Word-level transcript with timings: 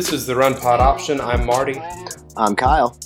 This 0.00 0.14
is 0.14 0.24
the 0.24 0.34
Run 0.34 0.54
Pod 0.56 0.80
option. 0.80 1.20
I'm 1.20 1.44
Marty. 1.44 1.78
I'm 2.34 2.56
Kyle. 2.56 2.98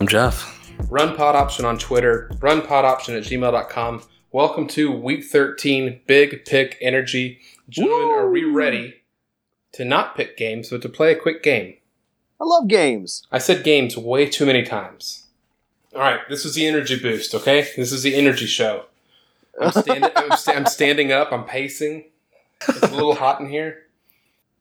I'm 0.00 0.06
Jeff. 0.06 0.70
Run 0.88 1.16
Pod 1.16 1.34
option 1.34 1.64
on 1.64 1.76
Twitter. 1.76 2.30
Run 2.38 2.62
Pod 2.62 2.84
option 2.84 3.16
at 3.16 3.24
gmail.com. 3.24 4.04
Welcome 4.30 4.68
to 4.68 4.92
week 4.92 5.24
13, 5.24 6.02
big 6.06 6.44
pick 6.44 6.78
energy. 6.80 7.40
Gentlemen, 7.68 8.16
are 8.16 8.30
we 8.30 8.44
ready 8.44 8.94
to 9.72 9.84
not 9.84 10.16
pick 10.16 10.36
games, 10.36 10.70
but 10.70 10.82
to 10.82 10.88
play 10.88 11.10
a 11.10 11.18
quick 11.18 11.42
game? 11.42 11.78
I 12.40 12.44
love 12.44 12.68
games. 12.68 13.26
I 13.32 13.38
said 13.38 13.64
games 13.64 13.96
way 13.96 14.28
too 14.30 14.46
many 14.46 14.62
times. 14.62 15.24
All 15.96 16.00
right, 16.00 16.20
this 16.28 16.44
is 16.44 16.54
the 16.54 16.64
energy 16.68 16.96
boost, 16.96 17.34
okay? 17.34 17.66
This 17.76 17.90
is 17.90 18.04
the 18.04 18.14
energy 18.14 18.46
show. 18.46 18.84
I'm, 19.60 19.72
stand- 19.72 20.12
I'm, 20.16 20.30
sta- 20.36 20.52
I'm 20.52 20.66
standing 20.66 21.10
up, 21.10 21.32
I'm 21.32 21.42
pacing. 21.42 22.04
It's 22.68 22.82
a 22.82 22.94
little 22.94 23.16
hot 23.16 23.40
in 23.40 23.48
here. 23.48 23.82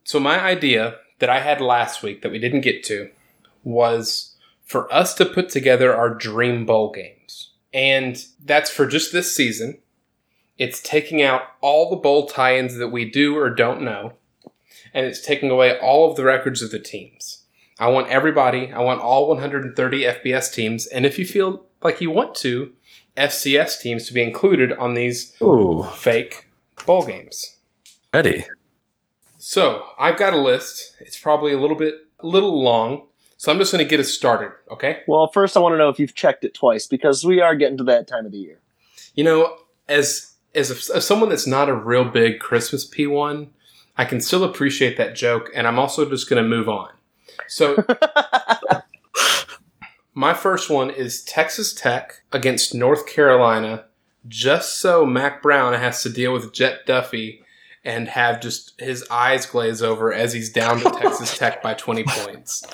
So, 0.04 0.20
my 0.20 0.40
idea 0.40 0.96
that 1.20 1.30
I 1.30 1.40
had 1.40 1.62
last 1.62 2.04
week 2.04 2.22
that 2.22 2.32
we 2.32 2.40
didn't 2.40 2.62
get 2.62 2.84
to 2.86 3.10
was 3.64 4.36
for 4.64 4.92
us 4.94 5.14
to 5.16 5.26
put 5.26 5.50
together 5.50 5.96
our 5.96 6.10
dream 6.14 6.66
bowl 6.66 6.92
games. 6.92 7.52
And 7.74 8.24
that's 8.44 8.70
for 8.70 8.88
just 8.88 9.12
this 9.12 9.36
season. 9.36 9.80
It's 10.58 10.82
taking 10.82 11.22
out 11.22 11.42
all 11.62 11.90
the 11.90 11.98
bowl 11.98 12.28
tie 12.28 12.58
ins 12.58 12.76
that 12.78 12.88
we 12.88 13.10
do 13.10 13.38
or 13.38 13.50
don't 13.50 13.82
know, 13.82 14.14
and 14.94 15.06
it's 15.06 15.20
taking 15.20 15.50
away 15.50 15.78
all 15.80 16.10
of 16.10 16.16
the 16.16 16.24
records 16.24 16.62
of 16.62 16.72
the 16.72 16.80
teams. 16.80 17.44
I 17.78 17.90
want 17.90 18.08
everybody, 18.08 18.72
I 18.72 18.80
want 18.80 19.02
all 19.02 19.28
130 19.28 20.04
FBS 20.04 20.54
teams, 20.54 20.88
and 20.88 21.06
if 21.06 21.20
you 21.20 21.26
feel 21.26 21.66
like 21.84 22.00
you 22.00 22.10
want 22.10 22.36
to, 22.36 22.72
FCS 23.18 23.82
teams 23.82 24.08
to 24.08 24.14
be 24.14 24.22
included 24.24 24.72
on 24.74 24.94
these 24.94 25.36
Ooh, 25.42 25.84
fake 25.96 26.48
bowl 26.86 27.06
games. 27.06 27.58
ready. 28.14 28.46
So 29.48 29.86
I've 30.00 30.18
got 30.18 30.34
a 30.34 30.38
list. 30.38 30.96
It's 31.00 31.20
probably 31.20 31.54
a 31.54 31.60
little 31.60 31.78
bit, 31.78 31.94
a 32.20 32.26
little 32.26 32.64
long. 32.64 33.06
So 33.38 33.52
I'm 33.52 33.60
just 33.60 33.72
going 33.72 33.86
to 33.86 33.88
get 33.88 34.00
us 34.00 34.12
started. 34.12 34.52
Okay. 34.72 35.04
Well, 35.08 35.28
first 35.28 35.56
I 35.56 35.60
want 35.60 35.74
to 35.74 35.78
know 35.78 35.90
if 35.90 36.00
you've 36.00 36.16
checked 36.16 36.44
it 36.44 36.56
twice 36.56 36.88
because 36.88 37.24
we 37.24 37.42
are 37.42 37.54
getting 37.54 37.78
to 37.78 37.84
that 37.84 38.08
time 38.08 38.26
of 38.26 38.32
the 38.32 38.40
year. 38.40 38.60
You 39.14 39.24
know, 39.24 39.56
as 39.88 40.34
as, 40.56 40.72
a, 40.72 40.96
as 40.96 41.06
someone 41.06 41.30
that's 41.30 41.46
not 41.46 41.70
a 41.70 41.76
real 41.76 42.06
big 42.06 42.40
Christmas 42.40 42.90
P1, 42.90 43.50
I 43.96 44.06
can 44.06 44.20
still 44.20 44.44
appreciate 44.44 44.98
that 44.98 45.14
joke, 45.14 45.52
and 45.54 45.68
I'm 45.68 45.78
also 45.78 46.10
just 46.10 46.28
going 46.28 46.42
to 46.42 46.50
move 46.50 46.68
on. 46.68 46.90
So 47.48 47.86
my 50.16 50.34
first 50.34 50.72
one 50.72 50.90
is 50.90 51.24
Texas 51.24 51.72
Tech 51.72 52.24
against 52.32 52.74
North 52.74 53.06
Carolina, 53.06 53.86
just 54.28 54.80
so 54.80 55.06
Mack 55.06 55.44
Brown 55.44 55.74
has 55.74 56.02
to 56.02 56.10
deal 56.10 56.34
with 56.34 56.52
Jett 56.52 56.88
Duffey 56.88 57.42
and 57.86 58.08
have 58.10 58.42
just 58.42 58.80
his 58.82 59.06
eyes 59.10 59.46
glaze 59.46 59.82
over 59.82 60.12
as 60.12 60.34
he's 60.34 60.52
down 60.52 60.80
to 60.80 60.90
Texas 61.02 61.38
Tech 61.38 61.62
by 61.62 61.74
20 61.74 62.04
points. 62.04 62.66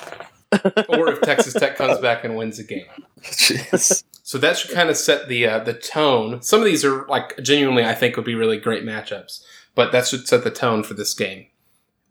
or 0.88 1.10
if 1.10 1.20
Texas 1.20 1.52
Tech 1.54 1.76
comes 1.76 1.98
back 1.98 2.24
and 2.24 2.36
wins 2.36 2.56
the 2.56 2.64
game. 2.64 2.86
Jeez. 3.22 4.02
So 4.22 4.38
that 4.38 4.56
should 4.56 4.70
kind 4.70 4.88
of 4.88 4.96
set 4.96 5.28
the 5.28 5.46
uh, 5.46 5.58
the 5.58 5.74
tone. 5.74 6.42
Some 6.42 6.60
of 6.60 6.66
these 6.66 6.84
are 6.84 7.06
like 7.06 7.36
genuinely, 7.42 7.84
I 7.84 7.94
think, 7.94 8.16
would 8.16 8.24
be 8.24 8.34
really 8.34 8.58
great 8.58 8.84
matchups. 8.84 9.44
But 9.74 9.92
that 9.92 10.06
should 10.06 10.28
set 10.28 10.44
the 10.44 10.50
tone 10.50 10.82
for 10.82 10.94
this 10.94 11.14
game. 11.14 11.46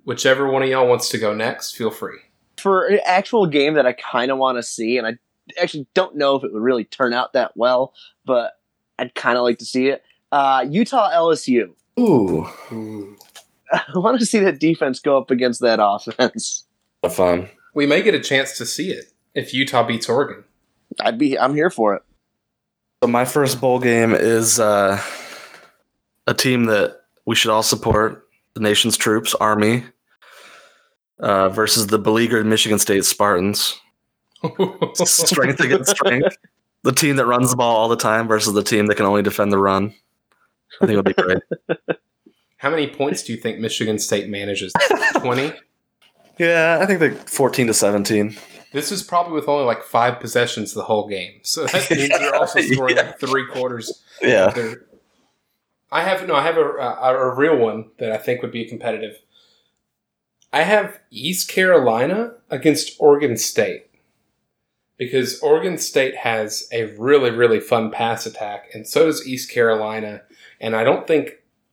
Whichever 0.03 0.49
one 0.49 0.63
of 0.63 0.69
y'all 0.69 0.87
wants 0.87 1.09
to 1.09 1.17
go 1.17 1.33
next, 1.33 1.75
feel 1.75 1.91
free. 1.91 2.17
For 2.57 2.87
an 2.87 2.99
actual 3.05 3.45
game 3.45 3.75
that 3.75 3.85
I 3.85 3.93
kind 3.93 4.31
of 4.31 4.37
want 4.37 4.57
to 4.57 4.63
see, 4.63 4.97
and 4.97 5.07
I 5.07 5.17
actually 5.61 5.87
don't 5.93 6.15
know 6.15 6.35
if 6.35 6.43
it 6.43 6.53
would 6.53 6.61
really 6.61 6.83
turn 6.83 7.13
out 7.13 7.33
that 7.33 7.51
well, 7.55 7.93
but 8.25 8.53
I'd 8.99 9.15
kind 9.15 9.37
of 9.37 9.43
like 9.43 9.59
to 9.59 9.65
see 9.65 9.87
it. 9.87 10.03
Uh, 10.31 10.65
Utah 10.69 11.11
LSU. 11.11 11.73
Ooh, 11.99 12.47
I 13.71 13.83
want 13.95 14.19
to 14.19 14.25
see 14.25 14.39
that 14.39 14.59
defense 14.59 14.99
go 14.99 15.17
up 15.17 15.31
against 15.31 15.61
that 15.61 15.79
offense. 15.81 16.65
fun. 17.09 17.49
We 17.73 17.85
may 17.85 18.01
get 18.01 18.13
a 18.13 18.19
chance 18.19 18.57
to 18.57 18.65
see 18.65 18.91
it 18.91 19.05
if 19.33 19.53
Utah 19.53 19.83
beats 19.83 20.09
Oregon. 20.09 20.43
I'd 20.99 21.17
be. 21.17 21.37
I'm 21.39 21.55
here 21.55 21.69
for 21.69 21.95
it. 21.95 22.03
So 23.03 23.09
my 23.09 23.25
first 23.25 23.61
bowl 23.61 23.79
game 23.79 24.13
is 24.13 24.59
uh, 24.59 25.01
a 26.27 26.33
team 26.33 26.65
that 26.65 27.01
we 27.25 27.35
should 27.35 27.51
all 27.51 27.63
support: 27.63 28.27
the 28.53 28.59
nation's 28.59 28.97
troops, 28.97 29.33
Army, 29.35 29.83
uh, 31.19 31.49
versus 31.49 31.87
the 31.87 31.99
beleaguered 31.99 32.45
Michigan 32.45 32.79
State 32.79 33.05
Spartans. 33.05 33.79
strength 34.95 35.59
against 35.59 35.91
strength. 35.91 36.37
The 36.83 36.91
team 36.91 37.17
that 37.17 37.27
runs 37.27 37.51
the 37.51 37.57
ball 37.57 37.75
all 37.75 37.89
the 37.89 37.95
time 37.95 38.27
versus 38.27 38.53
the 38.53 38.63
team 38.63 38.87
that 38.87 38.95
can 38.95 39.05
only 39.05 39.21
defend 39.21 39.51
the 39.51 39.59
run. 39.59 39.93
I 40.81 40.85
think 40.87 40.91
it'll 40.91 41.03
be 41.03 41.13
great. 41.13 41.43
How 42.57 42.69
many 42.69 42.87
points 42.87 43.23
do 43.23 43.33
you 43.33 43.39
think 43.39 43.59
Michigan 43.59 43.97
State 43.99 44.29
manages? 44.29 44.71
20? 45.15 45.51
yeah, 46.37 46.77
I 46.81 46.85
think 46.85 46.99
they're 46.99 47.15
fourteen 47.15 47.67
to 47.67 47.73
seventeen. 47.73 48.35
This 48.71 48.91
is 48.91 49.03
probably 49.03 49.33
with 49.33 49.47
only 49.49 49.65
like 49.65 49.83
five 49.83 50.19
possessions 50.19 50.73
the 50.73 50.83
whole 50.83 51.07
game. 51.07 51.39
So 51.43 51.65
that 51.65 51.89
means 51.91 52.09
they're 52.09 52.35
also 52.39 52.61
scoring 52.61 52.95
Yeah. 52.95 53.01
like 53.01 53.19
three 53.19 53.45
quarters. 53.47 54.03
Yeah. 54.21 54.53
I 55.91 56.03
have 56.03 56.25
no. 56.27 56.35
I 56.35 56.43
have 56.43 56.55
a, 56.57 56.61
a 56.61 57.15
a 57.31 57.35
real 57.35 57.57
one 57.57 57.91
that 57.99 58.11
I 58.11 58.17
think 58.17 58.41
would 58.41 58.51
be 58.51 58.63
competitive. 58.65 59.17
I 60.53 60.61
have 60.63 60.99
East 61.09 61.49
Carolina 61.49 62.33
against 62.49 62.95
Oregon 62.99 63.35
State 63.37 63.87
because 64.97 65.39
Oregon 65.41 65.77
State 65.77 66.15
has 66.17 66.67
a 66.71 66.95
really 66.97 67.31
really 67.31 67.59
fun 67.59 67.91
pass 67.91 68.25
attack, 68.25 68.69
and 68.73 68.87
so 68.87 69.05
does 69.07 69.27
East 69.27 69.51
Carolina. 69.51 70.21
And 70.61 70.75
I 70.75 70.83
don't 70.85 71.05
think 71.05 71.31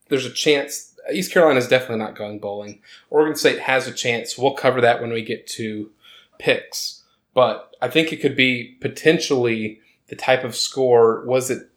there's 0.09 0.27
a 0.27 0.31
chance. 0.33 0.97
East 1.13 1.33
Carolina 1.33 1.59
is 1.61 1.69
definitely 1.69 1.99
not 2.05 2.17
going 2.17 2.41
bowling. 2.41 2.81
Oregon 3.11 3.37
State 3.37 3.61
has 3.61 3.87
a 3.87 3.93
chance. 3.93 4.37
We'll 4.37 4.55
cover 4.55 4.81
that 4.81 5.01
when 5.01 5.13
we 5.13 5.23
get 5.23 5.47
to 5.49 5.91
picks, 6.39 7.05
but 7.35 7.75
I 7.81 7.89
think 7.89 8.13
it 8.13 8.17
could 8.21 8.35
be 8.35 8.77
potentially 8.81 9.81
the 10.09 10.17
type 10.17 10.43
of 10.43 10.57
score. 10.57 11.25
Was 11.25 11.51
it 11.51 11.71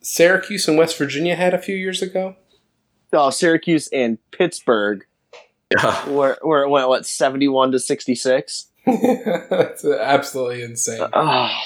Syracuse 0.00 0.68
and 0.68 0.76
West 0.76 0.98
Virginia 0.98 1.34
had 1.36 1.54
a 1.54 1.58
few 1.62 1.74
years 1.76 2.02
ago? 2.02 2.36
Oh, 3.12 3.30
Syracuse 3.30 3.88
and 3.92 4.18
Pittsburgh, 4.32 5.06
Yeah. 5.72 6.08
where 6.10 6.36
where 6.42 6.62
it 6.64 6.68
went 6.68 6.88
what 6.88 7.06
seventy 7.06 7.48
one 7.48 7.72
to 7.72 7.78
sixty 7.78 8.14
six. 8.14 8.66
That's 8.86 9.84
absolutely 9.84 10.62
insane. 10.62 11.06
Ah. 11.12 11.56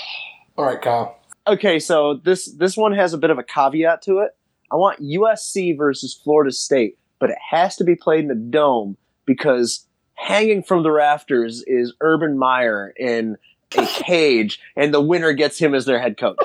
All 0.57 0.65
right, 0.65 0.81
Kyle. 0.81 1.19
Okay, 1.47 1.79
so 1.79 2.15
this 2.15 2.47
this 2.53 2.77
one 2.77 2.93
has 2.93 3.13
a 3.15 3.19
bit 3.19 3.31
of 3.31 3.39
a 3.39 3.43
caveat 3.43 4.03
to 4.03 4.19
it. 4.21 4.31
I 4.73 4.77
want 4.77 5.01
USC 5.01 5.77
versus 5.77 6.15
Florida 6.15 6.51
State, 6.51 6.97
but 7.19 7.31
it 7.31 7.39
has 7.51 7.77
to 7.77 7.85
be 7.85 7.95
played 7.95 8.21
in 8.21 8.29
the 8.29 8.35
dome 8.35 8.97
because 9.27 9.87
hanging 10.15 10.63
from 10.63 10.83
the 10.83 10.91
rafters 10.91 11.63
is 11.67 11.93
Urban 12.01 12.39
Meyer 12.39 12.93
in 12.97 13.37
a 13.77 13.87
cage, 13.87 14.59
and 14.77 14.93
the 14.95 15.01
winner 15.01 15.33
gets 15.33 15.59
him 15.59 15.75
as 15.75 15.85
their 15.85 15.99
head 16.01 16.17
coach. 16.17 16.39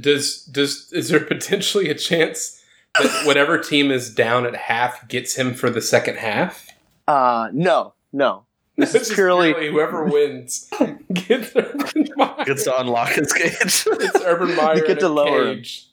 Does 0.00 0.44
does 0.44 0.92
is 0.92 1.08
there 1.08 1.20
potentially 1.20 1.88
a 1.88 1.94
chance 1.94 2.62
that 3.00 3.26
whatever 3.26 3.58
team 3.58 3.90
is 3.90 4.14
down 4.14 4.44
at 4.46 4.54
half 4.54 5.08
gets 5.08 5.34
him 5.34 5.54
for 5.54 5.70
the 5.70 5.80
second 5.80 6.16
half? 6.18 6.66
Uh, 7.06 7.48
no, 7.52 7.94
no. 8.12 8.44
This 8.78 8.94
It's 8.94 9.02
is 9.02 9.08
just 9.08 9.16
purely 9.16 9.70
whoever 9.72 10.04
wins 10.04 10.70
gets 11.12 11.50
Urban 11.56 12.08
Meyer. 12.16 12.44
Gets 12.44 12.62
to 12.62 12.78
unlock 12.80 13.08
his 13.08 13.32
cage. 13.32 13.52
It's 13.88 14.20
Urban 14.24 14.54
Meyer 14.56 14.76
You 14.76 14.82
get 14.82 14.90
in 14.90 14.98
to 14.98 15.06
a 15.06 15.08
lower 15.08 15.48
him. 15.48 15.56
cage. 15.56 15.87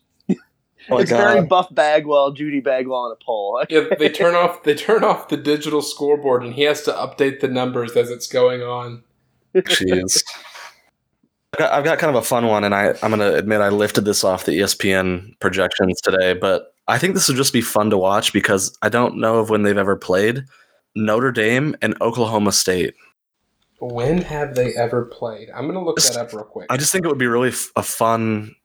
Oh 0.89 0.95
my 0.95 1.01
it's 1.01 1.11
very 1.11 1.45
Buff 1.45 1.73
Bagwell, 1.73 2.31
Judy 2.31 2.59
Bagwell 2.59 2.99
on 2.99 3.11
a 3.11 3.23
pole. 3.23 3.63
Yeah, 3.69 3.85
they 3.97 4.09
turn 4.09 4.35
off 4.35 4.63
they 4.63 4.75
turn 4.75 5.03
off 5.03 5.29
the 5.29 5.37
digital 5.37 5.81
scoreboard, 5.81 6.43
and 6.43 6.53
he 6.53 6.63
has 6.63 6.83
to 6.83 6.91
update 6.91 7.39
the 7.39 7.47
numbers 7.47 7.95
as 7.95 8.11
it's 8.11 8.27
going 8.27 8.61
on. 8.61 9.03
Jeez. 9.55 10.23
I've 11.53 11.59
got, 11.59 11.73
I've 11.73 11.83
got 11.85 11.99
kind 11.99 12.15
of 12.15 12.21
a 12.21 12.25
fun 12.25 12.47
one, 12.47 12.63
and 12.63 12.75
I, 12.75 12.89
I'm 13.01 13.11
going 13.11 13.19
to 13.19 13.33
admit 13.33 13.61
I 13.61 13.69
lifted 13.69 14.03
this 14.03 14.25
off 14.25 14.43
the 14.43 14.59
ESPN 14.59 15.39
projections 15.39 16.01
today, 16.01 16.33
but 16.33 16.73
I 16.89 16.97
think 16.97 17.13
this 17.13 17.29
would 17.29 17.37
just 17.37 17.53
be 17.53 17.61
fun 17.61 17.89
to 17.91 17.97
watch 17.97 18.33
because 18.33 18.77
I 18.81 18.89
don't 18.89 19.17
know 19.17 19.37
of 19.37 19.49
when 19.49 19.63
they've 19.63 19.77
ever 19.77 19.95
played 19.95 20.43
Notre 20.95 21.31
Dame 21.31 21.75
and 21.81 21.95
Oklahoma 22.01 22.51
State. 22.51 22.93
When 23.79 24.21
have 24.21 24.55
they 24.55 24.73
ever 24.75 25.05
played? 25.05 25.49
I'm 25.53 25.67
gonna 25.67 25.83
look 25.83 25.97
that 25.97 26.17
up 26.17 26.33
real 26.33 26.43
quick. 26.43 26.67
I 26.69 26.77
just 26.77 26.91
think 26.91 27.05
it 27.05 27.07
would 27.09 27.17
be 27.17 27.27
really 27.27 27.49
f- 27.49 27.71
a 27.75 27.83
fun 27.83 28.55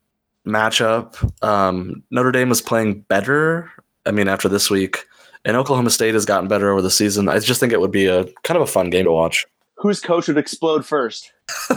matchup. 0.46 1.16
Um, 1.44 2.02
Notre 2.10 2.32
Dame 2.32 2.48
was 2.48 2.62
playing 2.62 3.00
better. 3.08 3.70
I 4.06 4.10
mean, 4.12 4.28
after 4.28 4.48
this 4.48 4.70
week, 4.70 5.06
and 5.44 5.56
Oklahoma 5.56 5.90
State 5.90 6.14
has 6.14 6.24
gotten 6.24 6.48
better 6.48 6.70
over 6.70 6.82
the 6.82 6.90
season. 6.90 7.28
I 7.28 7.38
just 7.38 7.60
think 7.60 7.72
it 7.72 7.80
would 7.80 7.90
be 7.90 8.06
a 8.06 8.24
kind 8.44 8.56
of 8.56 8.62
a 8.62 8.66
fun 8.66 8.90
game 8.90 9.04
to 9.04 9.12
watch. 9.12 9.46
Whose 9.76 10.00
coach 10.00 10.28
would 10.28 10.38
explode 10.38 10.84
first? 10.86 11.32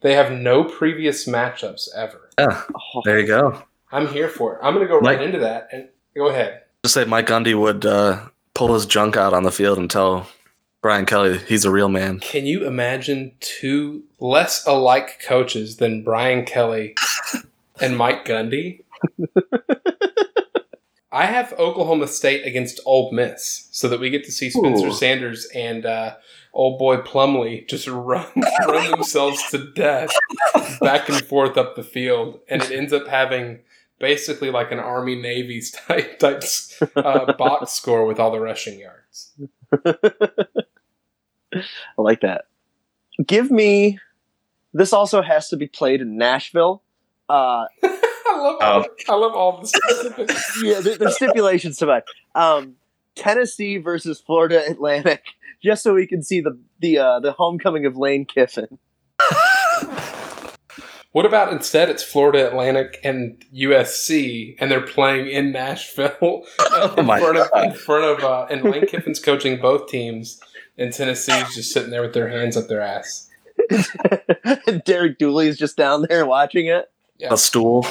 They 0.00 0.14
have 0.14 0.30
no 0.30 0.62
previous 0.64 1.26
matchups 1.26 1.88
ever. 1.94 2.30
Yeah, 2.38 2.62
Oh, 2.94 3.02
there 3.04 3.18
you 3.18 3.26
go. 3.26 3.62
I'm 3.90 4.06
here 4.06 4.28
for 4.28 4.54
it. 4.54 4.60
I'm 4.62 4.74
gonna 4.74 4.86
go 4.86 5.00
right 5.00 5.20
into 5.20 5.40
that 5.40 5.68
and 5.72 5.88
go 6.16 6.28
ahead. 6.28 6.62
Just 6.84 6.94
say 6.94 7.04
Mike 7.04 7.26
Gundy 7.26 7.58
would 7.58 7.84
uh, 7.84 8.20
pull 8.54 8.74
his 8.74 8.86
junk 8.86 9.16
out 9.16 9.34
on 9.34 9.42
the 9.42 9.50
field 9.50 9.78
and 9.78 9.90
tell 9.90 10.28
Brian 10.82 11.04
Kelly 11.04 11.38
he's 11.48 11.64
a 11.64 11.70
real 11.72 11.88
man. 11.88 12.20
Can 12.20 12.46
you 12.46 12.64
imagine 12.64 13.32
two 13.40 14.04
less 14.20 14.64
alike 14.66 15.20
coaches 15.26 15.78
than 15.78 16.04
Brian 16.04 16.44
Kelly 16.44 16.94
and 17.80 17.96
Mike 17.96 18.24
Gundy? 18.24 18.84
I 21.10 21.24
have 21.24 21.54
Oklahoma 21.54 22.06
State 22.06 22.46
against 22.46 22.80
Ole 22.84 23.12
Miss, 23.12 23.68
so 23.72 23.88
that 23.88 23.98
we 23.98 24.10
get 24.10 24.24
to 24.24 24.32
see 24.32 24.50
Spencer 24.50 24.88
Ooh. 24.88 24.92
Sanders 24.92 25.48
and 25.54 25.86
uh, 25.86 26.16
old 26.52 26.78
boy 26.78 26.98
Plumlee 26.98 27.66
just 27.68 27.86
run 27.88 28.26
run 28.68 28.90
themselves 28.90 29.42
to 29.50 29.72
death 29.72 30.10
back 30.80 31.08
and 31.08 31.24
forth 31.24 31.56
up 31.56 31.76
the 31.76 31.82
field, 31.82 32.40
and 32.48 32.62
it 32.62 32.70
ends 32.70 32.92
up 32.92 33.08
having 33.08 33.60
basically 33.98 34.50
like 34.50 34.70
an 34.70 34.78
Army 34.78 35.14
Navy 35.14 35.62
type 35.86 36.18
type 36.18 36.44
uh, 36.96 37.32
box 37.32 37.72
score 37.72 38.04
with 38.04 38.20
all 38.20 38.30
the 38.30 38.40
rushing 38.40 38.78
yards. 38.78 39.32
I 41.52 41.62
like 41.96 42.20
that. 42.20 42.46
Give 43.26 43.50
me. 43.50 43.98
This 44.74 44.92
also 44.92 45.22
has 45.22 45.48
to 45.48 45.56
be 45.56 45.66
played 45.66 46.02
in 46.02 46.18
Nashville. 46.18 46.82
Uh, 47.28 47.66
I 48.28 48.40
love 48.40 48.56
all, 48.60 48.86
I 49.08 49.14
love 49.14 49.32
all 49.34 49.60
the 49.60 49.66
specifics. 49.66 50.60
yeah, 50.62 50.80
the, 50.80 50.96
the 50.98 51.10
stipulations 51.10 51.78
to 51.78 51.86
that. 51.86 52.04
Um, 52.34 52.76
Tennessee 53.14 53.78
versus 53.78 54.20
Florida 54.20 54.64
Atlantic, 54.68 55.24
just 55.62 55.82
so 55.82 55.94
we 55.94 56.06
can 56.06 56.22
see 56.22 56.40
the 56.40 56.58
the 56.80 56.98
uh, 56.98 57.20
the 57.20 57.32
homecoming 57.32 57.86
of 57.86 57.96
Lane 57.96 58.24
Kiffin. 58.24 58.78
What 61.12 61.24
about 61.24 61.52
instead 61.52 61.88
it's 61.88 62.02
Florida 62.02 62.46
Atlantic 62.46 63.00
and 63.02 63.42
USC, 63.52 64.56
and 64.60 64.70
they're 64.70 64.82
playing 64.82 65.28
in 65.28 65.52
Nashville 65.52 66.44
in 66.96 67.06
my 67.06 67.18
front 67.18 67.38
of 67.38 67.48
in 67.64 67.72
front 67.72 68.04
of 68.04 68.24
uh, 68.24 68.46
and 68.50 68.62
Lane 68.62 68.86
Kiffin's 68.86 69.18
coaching 69.18 69.60
both 69.60 69.88
teams, 69.88 70.40
and 70.76 70.92
Tennessee's 70.92 71.54
just 71.54 71.72
sitting 71.72 71.90
there 71.90 72.02
with 72.02 72.12
their 72.12 72.28
hands 72.28 72.56
up 72.56 72.68
their 72.68 72.82
ass. 72.82 73.28
Derek 74.84 75.18
Dooley's 75.18 75.56
just 75.56 75.76
down 75.76 76.06
there 76.08 76.24
watching 76.24 76.66
it. 76.66 76.86
Yeah. 77.18 77.32
A 77.32 77.36
stool. 77.36 77.86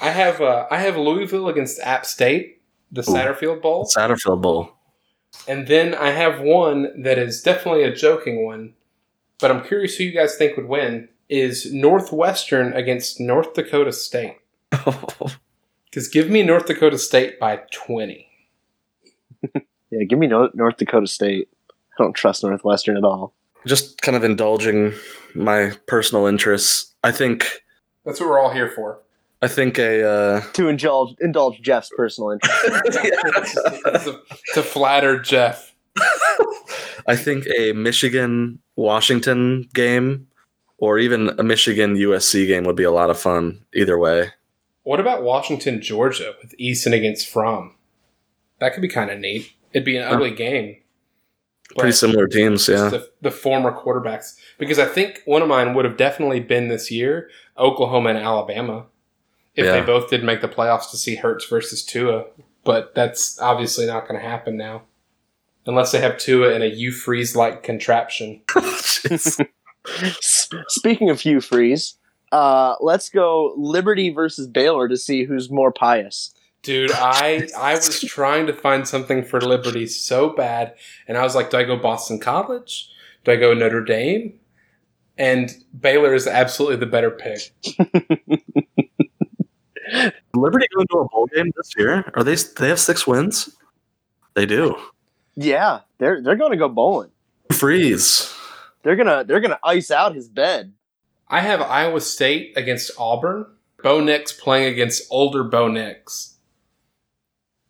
I 0.00 0.10
have 0.10 0.40
uh, 0.40 0.66
I 0.70 0.78
have 0.78 0.96
Louisville 0.96 1.48
against 1.48 1.80
App 1.80 2.06
State, 2.06 2.62
the 2.92 3.02
Satterfield 3.02 3.60
Bowl, 3.60 3.84
Satterfield 3.86 4.40
Bowl. 4.40 4.72
and 5.48 5.66
then 5.66 5.94
I 5.94 6.10
have 6.10 6.40
one 6.40 7.02
that 7.02 7.18
is 7.18 7.42
definitely 7.42 7.82
a 7.82 7.94
joking 7.94 8.44
one, 8.44 8.74
but 9.40 9.50
I'm 9.50 9.64
curious 9.64 9.96
who 9.96 10.04
you 10.04 10.12
guys 10.12 10.36
think 10.36 10.56
would 10.56 10.68
win. 10.68 11.08
Is 11.28 11.72
Northwestern 11.72 12.72
against 12.72 13.20
North 13.20 13.54
Dakota 13.54 13.92
State? 13.92 14.36
Because 15.90 16.06
give 16.08 16.28
me 16.28 16.42
North 16.42 16.66
Dakota 16.66 16.98
State 16.98 17.40
by 17.40 17.60
twenty. 17.72 18.28
Yeah, 19.90 20.04
give 20.06 20.18
me 20.18 20.26
North, 20.26 20.54
North 20.54 20.76
Dakota 20.76 21.06
State. 21.06 21.48
I 21.70 22.02
don't 22.02 22.12
trust 22.12 22.44
Northwestern 22.44 22.96
at 22.98 23.04
all. 23.04 23.32
Just 23.66 24.00
kind 24.02 24.14
of 24.16 24.22
indulging 24.22 24.92
my 25.34 25.72
personal 25.86 26.26
interests. 26.26 26.94
I 27.02 27.10
think 27.10 27.62
That's 28.08 28.20
what 28.20 28.30
we're 28.30 28.38
all 28.40 28.48
here 28.48 28.70
for. 28.70 29.02
I 29.42 29.48
think 29.48 29.78
a 29.78 30.02
uh, 30.02 30.40
To 30.54 30.68
indulge 30.68 31.14
indulge 31.20 31.60
Jeff's 31.60 31.90
personal 31.94 32.30
interest. 32.30 32.62
to, 32.64 34.20
to 34.54 34.62
flatter 34.62 35.20
Jeff. 35.20 35.74
I 37.06 37.16
think 37.16 37.46
a 37.54 37.72
Michigan 37.72 38.60
Washington 38.76 39.68
game 39.74 40.26
or 40.78 40.98
even 40.98 41.38
a 41.38 41.42
Michigan 41.42 41.96
USC 41.96 42.46
game 42.46 42.64
would 42.64 42.76
be 42.76 42.84
a 42.84 42.90
lot 42.90 43.10
of 43.10 43.18
fun 43.18 43.62
either 43.74 43.98
way. 43.98 44.30
What 44.84 45.00
about 45.00 45.22
Washington, 45.22 45.82
Georgia, 45.82 46.34
with 46.42 46.56
Eason 46.58 46.94
against 46.94 47.28
Fromm? 47.28 47.74
That 48.58 48.72
could 48.72 48.80
be 48.80 48.88
kind 48.88 49.10
of 49.10 49.18
neat. 49.18 49.52
It'd 49.74 49.84
be 49.84 49.98
an 49.98 50.04
ugly 50.04 50.30
game. 50.30 50.78
Pretty 51.76 51.92
similar 51.92 52.26
teams, 52.26 52.66
yeah. 52.68 52.88
The, 52.88 53.08
the 53.20 53.30
former 53.30 53.70
quarterbacks, 53.72 54.36
because 54.58 54.78
I 54.78 54.86
think 54.86 55.22
one 55.26 55.42
of 55.42 55.48
mine 55.48 55.74
would 55.74 55.84
have 55.84 55.96
definitely 55.96 56.40
been 56.40 56.68
this 56.68 56.90
year 56.90 57.28
Oklahoma 57.58 58.08
and 58.10 58.18
Alabama, 58.18 58.86
if 59.54 59.66
Yeah. 59.66 59.72
they 59.72 59.80
both 59.82 60.08
did 60.10 60.24
make 60.24 60.40
the 60.40 60.48
playoffs 60.48 60.90
to 60.92 60.96
see 60.96 61.16
Hurts 61.16 61.44
versus 61.46 61.84
Tua. 61.84 62.24
But 62.64 62.94
that's 62.94 63.38
obviously 63.40 63.86
not 63.86 64.08
going 64.08 64.20
to 64.20 64.26
happen 64.26 64.56
now, 64.56 64.82
unless 65.66 65.92
they 65.92 66.00
have 66.00 66.18
Tua 66.18 66.52
in 66.54 66.62
a 66.62 66.68
Hugh 66.68 66.92
Freeze 66.92 67.36
like 67.36 67.62
contraption. 67.62 68.40
Speaking 70.20 71.10
of 71.10 71.20
Hugh 71.20 71.40
Freeze, 71.40 71.96
uh, 72.32 72.74
let's 72.80 73.08
go 73.08 73.54
Liberty 73.56 74.10
versus 74.10 74.46
Baylor 74.46 74.88
to 74.88 74.96
see 74.96 75.24
who's 75.24 75.50
more 75.50 75.72
pious. 75.72 76.34
Dude, 76.62 76.92
I 76.92 77.48
I 77.58 77.74
was 77.74 78.00
trying 78.00 78.46
to 78.46 78.52
find 78.52 78.86
something 78.86 79.24
for 79.24 79.40
Liberty 79.40 79.86
so 79.86 80.30
bad, 80.30 80.74
and 81.06 81.16
I 81.16 81.22
was 81.22 81.34
like, 81.34 81.50
do 81.50 81.58
I 81.58 81.64
go 81.64 81.76
Boston 81.76 82.18
College? 82.18 82.90
Do 83.24 83.32
I 83.32 83.36
go 83.36 83.54
Notre 83.54 83.84
Dame? 83.84 84.38
And 85.16 85.50
Baylor 85.78 86.14
is 86.14 86.26
absolutely 86.26 86.76
the 86.76 86.86
better 86.86 87.10
pick. 87.10 87.40
Liberty 90.34 90.66
going 90.74 90.86
to 90.92 90.98
a 90.98 91.08
bowl 91.08 91.26
game 91.34 91.50
this 91.56 91.72
year? 91.76 92.10
Are 92.14 92.22
they? 92.22 92.36
They 92.36 92.68
have 92.68 92.78
six 92.78 93.06
wins. 93.06 93.56
They 94.34 94.46
do. 94.46 94.76
Yeah, 95.36 95.80
they're 95.98 96.22
they're 96.22 96.36
going 96.36 96.52
to 96.52 96.56
go 96.56 96.68
bowling. 96.68 97.10
Freeze. 97.52 98.32
They're 98.82 98.96
gonna 98.96 99.24
they're 99.24 99.40
gonna 99.40 99.58
ice 99.64 99.90
out 99.90 100.14
his 100.14 100.28
bed. 100.28 100.72
I 101.28 101.40
have 101.40 101.60
Iowa 101.60 102.00
State 102.00 102.52
against 102.56 102.90
Auburn. 102.98 103.46
Bo 103.82 104.00
Nix 104.00 104.32
playing 104.32 104.72
against 104.72 105.06
older 105.10 105.44
Bo 105.44 105.68
Nix. 105.68 106.37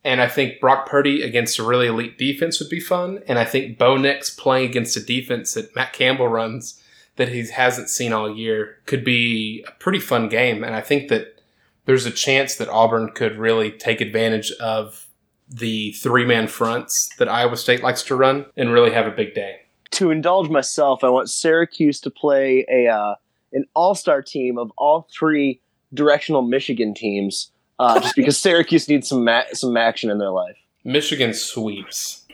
And 0.05 0.21
I 0.21 0.29
think 0.29 0.61
Brock 0.61 0.89
Purdy 0.89 1.23
against 1.23 1.59
a 1.59 1.65
really 1.65 1.89
elite 1.89 2.17
defense 2.19 2.61
would 2.61 2.69
be 2.69 2.81
fun. 2.81 3.21
And 3.27 3.39
I 3.39 3.45
think 3.45 3.79
Bo 3.79 3.97
Nix 3.97 4.31
playing 4.31 4.71
against 4.71 4.97
a 4.97 5.05
defense 5.05 5.55
that 5.55 5.75
Matt 5.75 5.93
Campbell 5.93 6.29
runs 6.29 6.81
that 7.17 7.29
he 7.29 7.47
hasn't 7.47 7.91
seen 7.91 8.12
all 8.12 8.35
year 8.35 8.77
could 8.87 9.05
be 9.05 9.65
a 9.67 9.73
pretty 9.73 9.99
fun 9.99 10.29
game. 10.29 10.62
And 10.62 10.75
I 10.75 10.81
think 10.81 11.09
that 11.09 11.43
there's 11.85 12.06
a 12.06 12.11
chance 12.11 12.55
that 12.56 12.69
Auburn 12.69 13.11
could 13.15 13.37
really 13.39 13.73
take 13.73 14.00
advantage 14.00 14.53
of 14.61 15.09
the 15.49 15.93
three 15.93 16.25
man 16.25 16.47
fronts 16.47 17.09
that 17.19 17.29
Iowa 17.29 17.56
State 17.56 17.83
likes 17.83 18.03
to 18.05 18.17
run 18.17 18.47
and 18.56 18.73
really 18.73 18.93
have 18.93 19.06
a 19.06 19.11
big 19.11 19.35
day. 19.35 19.62
To 19.93 20.11
indulge 20.11 20.49
myself, 20.50 21.03
I 21.03 21.09
want 21.09 21.31
Syracuse 21.31 22.00
to 22.00 22.11
play 22.11 22.67
a 22.71 22.87
uh, 22.87 23.15
an 23.53 23.65
all 23.75 23.95
star 23.95 24.23
team 24.23 24.59
of 24.59 24.71
all 24.77 25.09
three 25.11 25.61
directional 25.95 26.43
Michigan 26.43 26.95
teams, 26.95 27.50
uh, 27.78 28.00
just 28.00 28.16
because 28.16 28.38
Syracuse 28.40 28.88
needs 28.88 29.08
some 29.08 29.25
ma- 29.25 29.44
some 29.52 29.76
action 29.76 30.11
in 30.11 30.18
their 30.18 30.30
life. 30.30 30.56
Michigan 30.85 31.35
sweeps. 31.35 32.25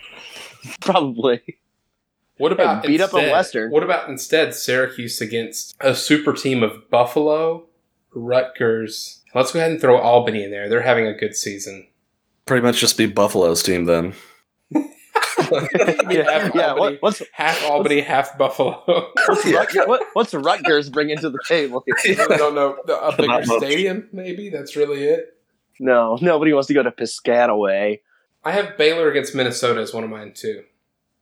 Probably. 0.80 1.58
What 2.36 2.52
about 2.52 2.84
beat 2.84 3.00
up 3.00 3.14
on 3.14 3.30
Western. 3.30 3.70
What 3.70 3.82
about 3.84 4.08
instead 4.08 4.54
Syracuse 4.54 5.20
against 5.20 5.76
a 5.80 5.94
super 5.94 6.32
team 6.32 6.62
of 6.62 6.90
Buffalo, 6.90 7.66
Rutgers? 8.12 9.20
Let's 9.34 9.52
go 9.52 9.60
ahead 9.60 9.70
and 9.70 9.80
throw 9.80 9.98
Albany 9.98 10.44
in 10.44 10.50
there. 10.50 10.68
They're 10.68 10.82
having 10.82 11.06
a 11.06 11.14
good 11.14 11.36
season. 11.36 11.86
Pretty 12.46 12.62
much 12.62 12.78
just 12.78 12.98
be 12.98 13.06
Buffalo's 13.06 13.62
team 13.62 13.84
then. 13.84 14.14
yeah, 14.72 14.80
half 16.30 16.54
yeah. 16.54 16.68
Albany, 16.68 16.78
What, 16.78 17.02
what's 17.02 17.22
half 17.32 17.64
Albany, 17.64 18.00
half 18.00 18.36
Buffalo. 18.36 18.82
what's, 19.26 19.44
Rut- 19.46 19.88
what, 19.88 20.02
what's 20.14 20.34
Rutgers 20.34 20.90
bringing 20.90 21.18
to 21.18 21.30
the 21.30 21.40
table? 21.46 21.84
I 22.04 22.14
don't 22.36 22.54
know. 22.54 22.76
A 22.88 23.16
bigger 23.16 23.28
Not 23.28 23.44
stadium, 23.44 24.08
maybe. 24.12 24.48
That's 24.48 24.76
really 24.76 25.04
it. 25.04 25.33
No, 25.78 26.18
nobody 26.22 26.52
wants 26.52 26.68
to 26.68 26.74
go 26.74 26.82
to 26.82 26.90
Piscataway. 26.90 28.00
I 28.44 28.52
have 28.52 28.76
Baylor 28.76 29.10
against 29.10 29.34
Minnesota 29.34 29.80
as 29.80 29.94
one 29.94 30.04
of 30.04 30.10
mine 30.10 30.32
too. 30.34 30.64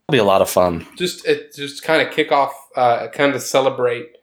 It'll 0.09 0.13
be 0.13 0.19
a 0.19 0.25
lot 0.25 0.43
of 0.43 0.51
fun. 0.51 0.87
Just 0.97 1.27
it 1.27 1.55
just 1.55 1.83
kind 1.83 2.07
of 2.07 2.13
kick 2.13 2.33
off, 2.33 2.53
uh, 2.77 3.09
kind 3.09 3.35
of 3.35 3.43
celebrate, 3.43 4.17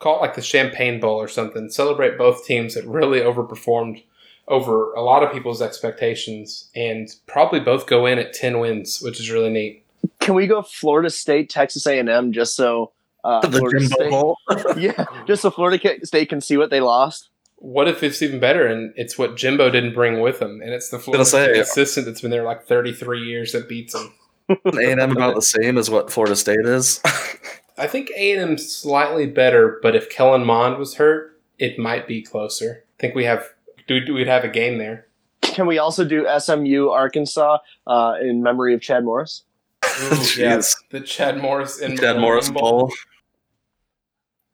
call 0.00 0.18
it 0.18 0.20
like 0.20 0.34
the 0.34 0.42
Champagne 0.42 1.00
Bowl 1.00 1.16
or 1.16 1.28
something. 1.28 1.70
Celebrate 1.70 2.18
both 2.18 2.44
teams 2.44 2.74
that 2.74 2.84
really 2.86 3.20
overperformed 3.20 4.02
over 4.48 4.92
a 4.92 5.00
lot 5.00 5.22
of 5.22 5.32
people's 5.32 5.62
expectations, 5.62 6.68
and 6.74 7.14
probably 7.26 7.60
both 7.60 7.86
go 7.86 8.04
in 8.06 8.18
at 8.18 8.32
ten 8.32 8.58
wins, 8.58 9.00
which 9.00 9.20
is 9.20 9.30
really 9.30 9.50
neat. 9.50 9.84
Can 10.20 10.34
we 10.34 10.46
go 10.46 10.62
Florida 10.62 11.10
State, 11.10 11.48
Texas 11.48 11.86
A 11.86 11.98
and 11.98 12.08
M, 12.08 12.32
just 12.32 12.56
so 12.56 12.92
uh, 13.24 13.40
The 13.40 13.58
Florida 13.58 13.80
Jimbo 13.80 13.94
State, 13.94 14.10
Bowl. 14.10 14.36
yeah, 14.76 15.04
just 15.26 15.42
so 15.42 15.50
Florida 15.50 15.98
State 16.04 16.28
can 16.28 16.40
see 16.40 16.56
what 16.56 16.70
they 16.70 16.80
lost. 16.80 17.30
What 17.64 17.88
if 17.88 18.02
it's 18.02 18.20
even 18.20 18.40
better, 18.40 18.66
and 18.66 18.92
it's 18.94 19.16
what 19.16 19.36
Jimbo 19.36 19.70
didn't 19.70 19.94
bring 19.94 20.20
with 20.20 20.40
him, 20.40 20.60
and 20.60 20.74
it's 20.74 20.90
the 20.90 20.98
Florida 20.98 21.24
say- 21.24 21.44
State 21.44 21.60
assistant 21.60 22.04
that's 22.04 22.20
been 22.20 22.30
there 22.30 22.44
like 22.44 22.64
thirty 22.64 22.92
three 22.92 23.22
years 23.22 23.52
that 23.52 23.70
beats 23.70 23.94
him. 23.94 24.12
A 24.50 24.90
and 24.92 25.00
M 25.00 25.12
about 25.12 25.34
the 25.34 25.40
same 25.40 25.78
as 25.78 25.88
what 25.88 26.10
Florida 26.10 26.36
State 26.36 26.66
is. 26.66 27.00
I 27.78 27.86
think 27.86 28.10
A 28.16 28.32
and 28.32 28.50
M's 28.50 28.70
slightly 28.70 29.26
better, 29.26 29.78
but 29.82 29.96
if 29.96 30.10
Kellen 30.10 30.44
Mond 30.44 30.76
was 30.76 30.96
hurt, 30.96 31.40
it 31.58 31.78
might 31.78 32.06
be 32.06 32.20
closer. 32.20 32.84
I 32.98 33.00
think 33.00 33.14
we 33.14 33.24
have 33.24 33.48
do 33.86 34.12
we'd 34.12 34.26
have 34.26 34.44
a 34.44 34.48
game 34.48 34.76
there. 34.76 35.06
Can 35.40 35.66
we 35.66 35.78
also 35.78 36.04
do 36.04 36.26
SMU 36.38 36.90
Arkansas 36.90 37.58
uh, 37.86 38.14
in 38.20 38.42
memory 38.42 38.74
of 38.74 38.82
Chad 38.82 39.04
Morris? 39.04 39.44
yeah, 39.84 40.58
Jeez. 40.58 40.76
the 40.90 41.00
Chad 41.00 41.38
Morris 41.38 41.80
and 41.80 41.98
Chad 41.98 42.18
Morris 42.18 42.50
Bowl. 42.50 42.92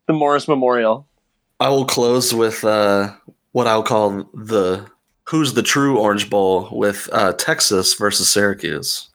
The 0.06 0.12
Morris 0.12 0.46
Memorial. 0.46 1.08
I 1.60 1.68
will 1.68 1.84
close 1.84 2.32
with 2.32 2.64
uh, 2.64 3.12
what 3.52 3.66
I'll 3.66 3.82
call 3.82 4.30
the 4.32 4.86
Who's 5.24 5.52
the 5.52 5.62
True 5.62 5.98
Orange 5.98 6.30
Bowl 6.30 6.70
with 6.72 7.10
uh, 7.12 7.34
Texas 7.34 7.92
versus 7.92 8.30
Syracuse. 8.30 9.10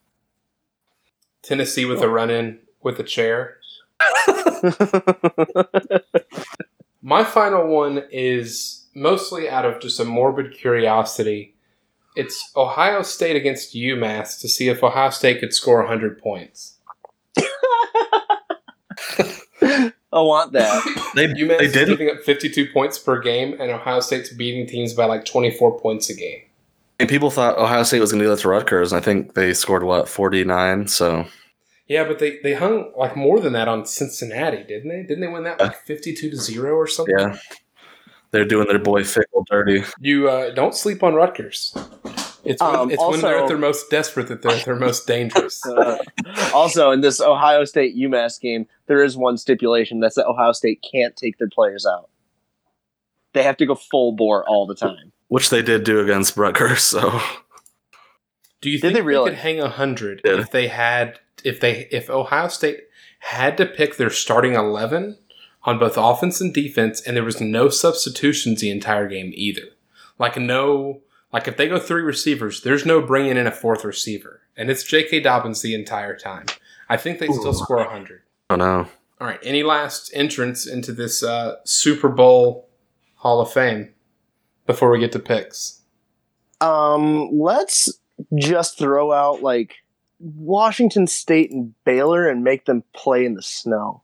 Tennessee 1.42 1.84
with 1.84 2.02
a 2.02 2.08
run 2.08 2.30
in 2.30 2.60
with 2.82 3.00
a 3.00 3.02
chair. 3.02 3.56
My 7.02 7.24
final 7.24 7.66
one 7.66 8.04
is 8.12 8.86
mostly 8.94 9.48
out 9.48 9.64
of 9.64 9.80
just 9.80 9.98
a 9.98 10.04
morbid 10.04 10.56
curiosity. 10.56 11.56
It's 12.14 12.52
Ohio 12.56 13.02
State 13.02 13.34
against 13.34 13.74
UMass 13.74 14.40
to 14.40 14.48
see 14.48 14.68
if 14.68 14.84
Ohio 14.84 15.10
State 15.10 15.40
could 15.40 15.52
score 15.52 15.80
100 15.80 16.20
points. 16.20 16.78
I 20.16 20.20
want 20.22 20.52
that. 20.52 20.82
They, 21.16 21.28
UMass 21.28 21.58
they 21.58 21.64
is 21.64 21.72
did. 21.72 21.88
giving 21.88 22.10
up 22.10 22.22
52 22.24 22.72
points 22.74 22.98
per 22.98 23.18
game, 23.18 23.58
and 23.58 23.70
Ohio 23.70 24.00
State's 24.00 24.30
beating 24.30 24.66
teams 24.66 24.92
by 24.92 25.06
like 25.06 25.24
24 25.24 25.80
points 25.80 26.10
a 26.10 26.14
game. 26.14 26.42
And 26.98 27.08
people 27.08 27.30
thought 27.30 27.58
Ohio 27.58 27.82
State 27.84 28.00
was 28.00 28.12
going 28.12 28.20
to 28.20 28.26
do 28.26 28.30
that 28.30 28.40
to 28.40 28.48
Rutgers. 28.48 28.92
And 28.92 29.00
I 29.00 29.04
think 29.04 29.34
they 29.34 29.54
scored 29.54 29.82
what 29.82 30.08
forty 30.08 30.44
nine. 30.44 30.88
So 30.88 31.26
Yeah, 31.88 32.04
but 32.04 32.18
they, 32.18 32.38
they 32.42 32.54
hung 32.54 32.92
like 32.96 33.16
more 33.16 33.40
than 33.40 33.52
that 33.52 33.68
on 33.68 33.86
Cincinnati, 33.86 34.62
didn't 34.64 34.88
they? 34.88 35.02
Didn't 35.02 35.20
they 35.20 35.28
win 35.28 35.44
that 35.44 35.60
like 35.60 35.76
52 35.84 36.30
to 36.30 36.36
0 36.36 36.74
or 36.74 36.86
something? 36.86 37.18
yeah, 37.18 37.36
they're 38.30 38.44
doing 38.44 38.66
their 38.68 38.78
boy 38.78 39.02
Fickell 39.02 39.44
dirty. 39.50 39.84
You 40.00 40.28
uh, 40.28 40.54
don't 40.54 40.74
sleep 40.74 41.02
on 41.02 41.14
Rutgers. 41.14 41.74
It's 42.46 42.62
when, 42.62 42.74
Um, 42.76 42.90
it's 42.90 43.02
when 43.02 43.20
they're 43.20 43.38
at 43.38 43.48
their 43.48 43.58
most 43.58 43.90
desperate 43.90 44.28
that 44.28 44.42
they're 44.42 44.52
at 44.52 44.64
their 44.64 44.76
most 44.76 45.06
dangerous. 45.06 45.62
Uh, 45.76 45.98
also, 46.54 46.90
in 46.90 47.00
this 47.00 47.20
Ohio 47.20 47.64
State 47.64 47.96
UMass 47.96 48.40
game, 48.40 48.66
there 48.86 49.02
is 49.02 49.16
one 49.16 49.36
stipulation 49.36 50.00
that's 50.00 50.14
that 50.16 50.26
Ohio 50.26 50.52
State 50.52 50.84
can't 50.90 51.14
take 51.16 51.38
their 51.38 51.48
players 51.48 51.84
out. 51.86 52.08
They 53.32 53.42
have 53.42 53.56
to 53.58 53.66
go 53.66 53.74
full 53.74 54.12
bore 54.12 54.48
all 54.48 54.66
the 54.66 54.74
time. 54.74 55.12
which 55.28 55.50
they 55.50 55.60
did 55.62 55.84
do 55.84 56.00
against 56.00 56.36
Rutgers. 56.36 56.82
So 56.82 57.20
Do 58.60 58.70
you 58.70 58.76
Did 58.78 58.82
think 58.82 58.94
they 58.94 59.00
they, 59.00 59.06
really? 59.06 59.30
could 59.30 59.38
hang 59.38 59.60
a 59.60 59.68
hundred 59.68 60.20
Yeah. 60.24 60.40
if 60.40 60.50
they 60.50 60.68
had 60.68 61.20
if 61.44 61.60
they 61.60 61.86
if 61.90 62.08
Ohio 62.08 62.48
State 62.48 62.80
had 63.20 63.56
to 63.58 63.66
pick 63.66 63.96
their 63.96 64.10
starting 64.10 64.54
eleven 64.54 65.18
on 65.64 65.78
both 65.78 65.96
offense 65.96 66.40
and 66.40 66.54
defense, 66.54 67.00
and 67.02 67.16
there 67.16 67.24
was 67.24 67.40
no 67.40 67.68
substitutions 67.68 68.60
the 68.60 68.70
entire 68.70 69.08
game 69.08 69.32
either? 69.34 69.68
Like 70.18 70.36
no, 70.38 71.02
like 71.36 71.46
if 71.46 71.58
they 71.58 71.68
go 71.68 71.78
three 71.78 72.00
receivers, 72.00 72.62
there's 72.62 72.86
no 72.86 73.02
bringing 73.02 73.36
in 73.36 73.46
a 73.46 73.50
fourth 73.50 73.84
receiver, 73.84 74.40
and 74.56 74.70
it's 74.70 74.82
J.K. 74.82 75.20
Dobbins 75.20 75.60
the 75.60 75.74
entire 75.74 76.16
time. 76.16 76.46
I 76.88 76.96
think 76.96 77.18
they 77.18 77.26
still 77.26 77.48
Ooh. 77.48 77.52
score 77.52 77.84
hundred. 77.84 78.22
I 78.48 78.56
don't. 78.56 78.88
All 79.20 79.26
right. 79.26 79.38
Any 79.42 79.62
last 79.62 80.10
entrance 80.14 80.66
into 80.66 80.94
this 80.94 81.22
uh, 81.22 81.56
Super 81.64 82.08
Bowl 82.08 82.70
Hall 83.16 83.42
of 83.42 83.52
Fame 83.52 83.92
before 84.66 84.90
we 84.90 84.98
get 84.98 85.12
to 85.12 85.18
picks? 85.18 85.82
Um, 86.62 87.28
let's 87.30 87.92
just 88.34 88.78
throw 88.78 89.12
out 89.12 89.42
like 89.42 89.74
Washington 90.18 91.06
State 91.06 91.50
and 91.50 91.74
Baylor 91.84 92.30
and 92.30 92.44
make 92.44 92.64
them 92.64 92.82
play 92.94 93.26
in 93.26 93.34
the 93.34 93.42
snow. 93.42 94.02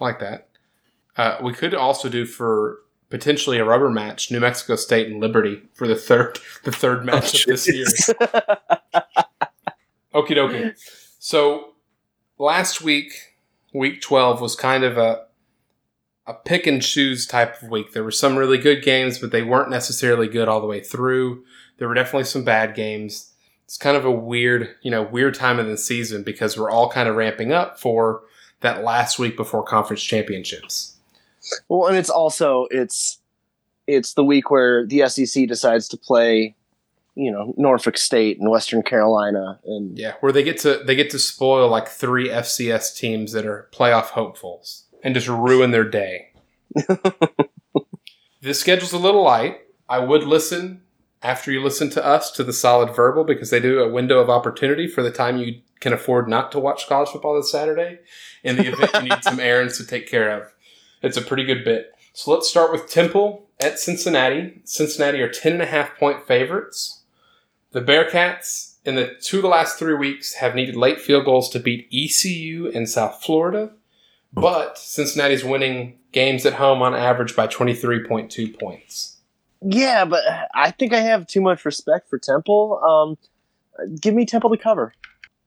like 0.00 0.18
that. 0.18 0.48
Uh, 1.16 1.38
we 1.40 1.52
could 1.52 1.74
also 1.74 2.08
do 2.08 2.26
for 2.26 2.80
potentially 3.10 3.58
a 3.58 3.64
rubber 3.64 3.90
match, 3.90 4.30
New 4.30 4.40
Mexico 4.40 4.76
State 4.76 5.08
and 5.08 5.20
Liberty 5.20 5.62
for 5.74 5.86
the 5.86 5.96
third 5.96 6.38
the 6.64 6.72
third 6.72 7.00
oh, 7.00 7.04
match 7.04 7.40
of 7.40 7.46
this 7.46 7.68
year. 7.68 7.86
Okie 10.14 10.30
dokie. 10.30 10.74
So 11.18 11.74
last 12.38 12.80
week, 12.80 13.12
week 13.74 14.00
twelve 14.00 14.40
was 14.40 14.56
kind 14.56 14.84
of 14.84 14.96
a 14.96 15.26
a 16.26 16.34
pick 16.34 16.66
and 16.66 16.82
choose 16.82 17.26
type 17.26 17.62
of 17.62 17.70
week. 17.70 17.92
There 17.92 18.02
were 18.02 18.10
some 18.10 18.36
really 18.36 18.58
good 18.58 18.82
games, 18.82 19.18
but 19.18 19.30
they 19.30 19.42
weren't 19.42 19.70
necessarily 19.70 20.26
good 20.26 20.48
all 20.48 20.60
the 20.60 20.66
way 20.66 20.80
through. 20.80 21.44
There 21.78 21.86
were 21.86 21.94
definitely 21.94 22.24
some 22.24 22.42
bad 22.42 22.74
games. 22.74 23.32
It's 23.64 23.78
kind 23.78 23.96
of 23.96 24.04
a 24.04 24.10
weird, 24.10 24.74
you 24.82 24.90
know, 24.90 25.02
weird 25.02 25.34
time 25.34 25.58
of 25.58 25.66
the 25.66 25.76
season 25.76 26.22
because 26.22 26.58
we're 26.58 26.70
all 26.70 26.90
kind 26.90 27.08
of 27.08 27.16
ramping 27.16 27.52
up 27.52 27.78
for 27.78 28.22
that 28.60 28.82
last 28.82 29.18
week 29.18 29.36
before 29.36 29.62
conference 29.62 30.02
championships. 30.02 30.95
Well, 31.68 31.88
and 31.88 31.96
it's 31.96 32.10
also 32.10 32.66
it's 32.70 33.18
it's 33.86 34.14
the 34.14 34.24
week 34.24 34.50
where 34.50 34.86
the 34.86 35.08
SEC 35.08 35.46
decides 35.46 35.88
to 35.88 35.96
play, 35.96 36.56
you 37.14 37.30
know, 37.30 37.54
Norfolk 37.56 37.96
State 37.96 38.38
and 38.40 38.50
Western 38.50 38.82
Carolina, 38.82 39.60
and 39.64 39.96
Yeah, 39.98 40.14
where 40.20 40.32
they 40.32 40.42
get 40.42 40.58
to 40.60 40.82
they 40.84 40.94
get 40.94 41.10
to 41.10 41.18
spoil 41.18 41.68
like 41.68 41.88
three 41.88 42.28
FCS 42.28 42.96
teams 42.96 43.32
that 43.32 43.46
are 43.46 43.68
playoff 43.72 44.06
hopefuls 44.06 44.84
and 45.02 45.14
just 45.14 45.28
ruin 45.28 45.70
their 45.70 45.88
day. 45.88 46.32
this 48.42 48.60
schedule's 48.60 48.92
a 48.92 48.98
little 48.98 49.22
light. 49.22 49.60
I 49.88 50.00
would 50.00 50.24
listen 50.24 50.82
after 51.22 51.50
you 51.50 51.62
listen 51.62 51.90
to 51.90 52.04
us 52.04 52.30
to 52.32 52.44
the 52.44 52.52
solid 52.52 52.94
verbal 52.94 53.24
because 53.24 53.50
they 53.50 53.60
do 53.60 53.80
a 53.80 53.88
window 53.88 54.18
of 54.18 54.28
opportunity 54.28 54.86
for 54.86 55.02
the 55.02 55.10
time 55.10 55.38
you 55.38 55.60
can 55.80 55.92
afford 55.92 56.28
not 56.28 56.52
to 56.52 56.58
watch 56.58 56.86
college 56.88 57.08
football 57.08 57.36
this 57.36 57.50
Saturday 57.50 57.98
in 58.42 58.56
the 58.56 58.66
event 58.68 58.90
you 58.94 59.02
need 59.10 59.22
some 59.22 59.40
errands 59.40 59.76
to 59.78 59.86
take 59.86 60.08
care 60.08 60.30
of. 60.30 60.52
It's 61.02 61.16
a 61.16 61.22
pretty 61.22 61.44
good 61.44 61.64
bit. 61.64 61.92
So 62.12 62.32
let's 62.32 62.48
start 62.48 62.72
with 62.72 62.88
Temple 62.88 63.48
at 63.60 63.78
Cincinnati. 63.78 64.62
Cincinnati 64.64 65.20
are 65.20 65.28
10.5 65.28 65.96
point 65.98 66.26
favorites. 66.26 67.02
The 67.72 67.82
Bearcats, 67.82 68.76
in 68.84 68.94
the 68.94 69.14
two 69.20 69.38
of 69.38 69.42
the 69.42 69.48
last 69.48 69.78
three 69.78 69.94
weeks, 69.94 70.34
have 70.34 70.54
needed 70.54 70.76
late 70.76 71.00
field 71.00 71.26
goals 71.26 71.50
to 71.50 71.60
beat 71.60 71.88
ECU 71.92 72.70
and 72.74 72.88
South 72.88 73.22
Florida. 73.22 73.72
But 74.32 74.78
Cincinnati's 74.78 75.44
winning 75.44 75.98
games 76.12 76.46
at 76.46 76.54
home 76.54 76.80
on 76.82 76.94
average 76.94 77.36
by 77.36 77.46
23.2 77.46 78.58
points. 78.58 79.18
yeah, 79.62 80.04
but 80.04 80.22
I 80.54 80.70
think 80.70 80.92
I 80.92 81.00
have 81.00 81.26
too 81.26 81.40
much 81.40 81.64
respect 81.64 82.08
for 82.08 82.18
Temple. 82.18 82.80
Um, 82.82 83.98
give 84.00 84.14
me 84.14 84.24
Temple 84.24 84.50
to 84.50 84.56
cover. 84.56 84.94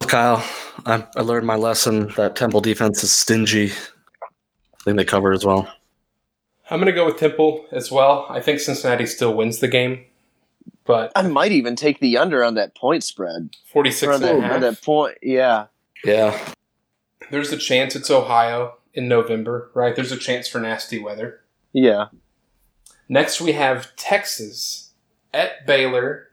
Kyle, 0.01 0.43
I, 0.85 1.05
I 1.15 1.21
learned 1.21 1.45
my 1.47 1.55
lesson 1.55 2.09
that 2.17 2.35
Temple 2.35 2.61
defense 2.61 3.03
is 3.03 3.11
stingy. 3.11 3.71
I 4.81 4.83
think 4.85 4.97
they 4.97 5.05
cover 5.05 5.31
as 5.31 5.45
well. 5.45 5.71
I'm 6.69 6.79
going 6.79 6.87
to 6.87 6.93
go 6.93 7.05
with 7.05 7.17
Temple 7.17 7.65
as 7.71 7.91
well. 7.91 8.27
I 8.29 8.41
think 8.41 8.59
Cincinnati 8.59 9.05
still 9.05 9.33
wins 9.33 9.59
the 9.59 9.67
game, 9.67 10.05
but 10.85 11.11
I 11.15 11.23
might 11.23 11.51
even 11.51 11.75
take 11.75 11.99
the 11.99 12.17
under 12.17 12.43
on 12.43 12.53
that 12.55 12.75
point 12.75 13.03
spread. 13.03 13.55
46 13.71 14.07
on 14.07 14.13
and 14.15 14.23
a 14.23 14.27
that, 14.27 14.41
half. 14.43 14.51
on 14.53 14.61
that 14.61 14.81
point, 14.81 15.17
yeah. 15.21 15.65
Yeah. 16.03 16.39
There's 17.31 17.51
a 17.51 17.57
chance 17.57 17.95
it's 17.95 18.11
Ohio 18.11 18.75
in 18.93 19.07
November, 19.07 19.71
right? 19.73 19.95
There's 19.95 20.11
a 20.11 20.17
chance 20.17 20.47
for 20.47 20.59
nasty 20.59 20.99
weather. 20.99 21.41
Yeah. 21.73 22.07
Next, 23.07 23.41
we 23.41 23.53
have 23.53 23.95
Texas 23.95 24.91
at 25.33 25.65
Baylor. 25.65 26.27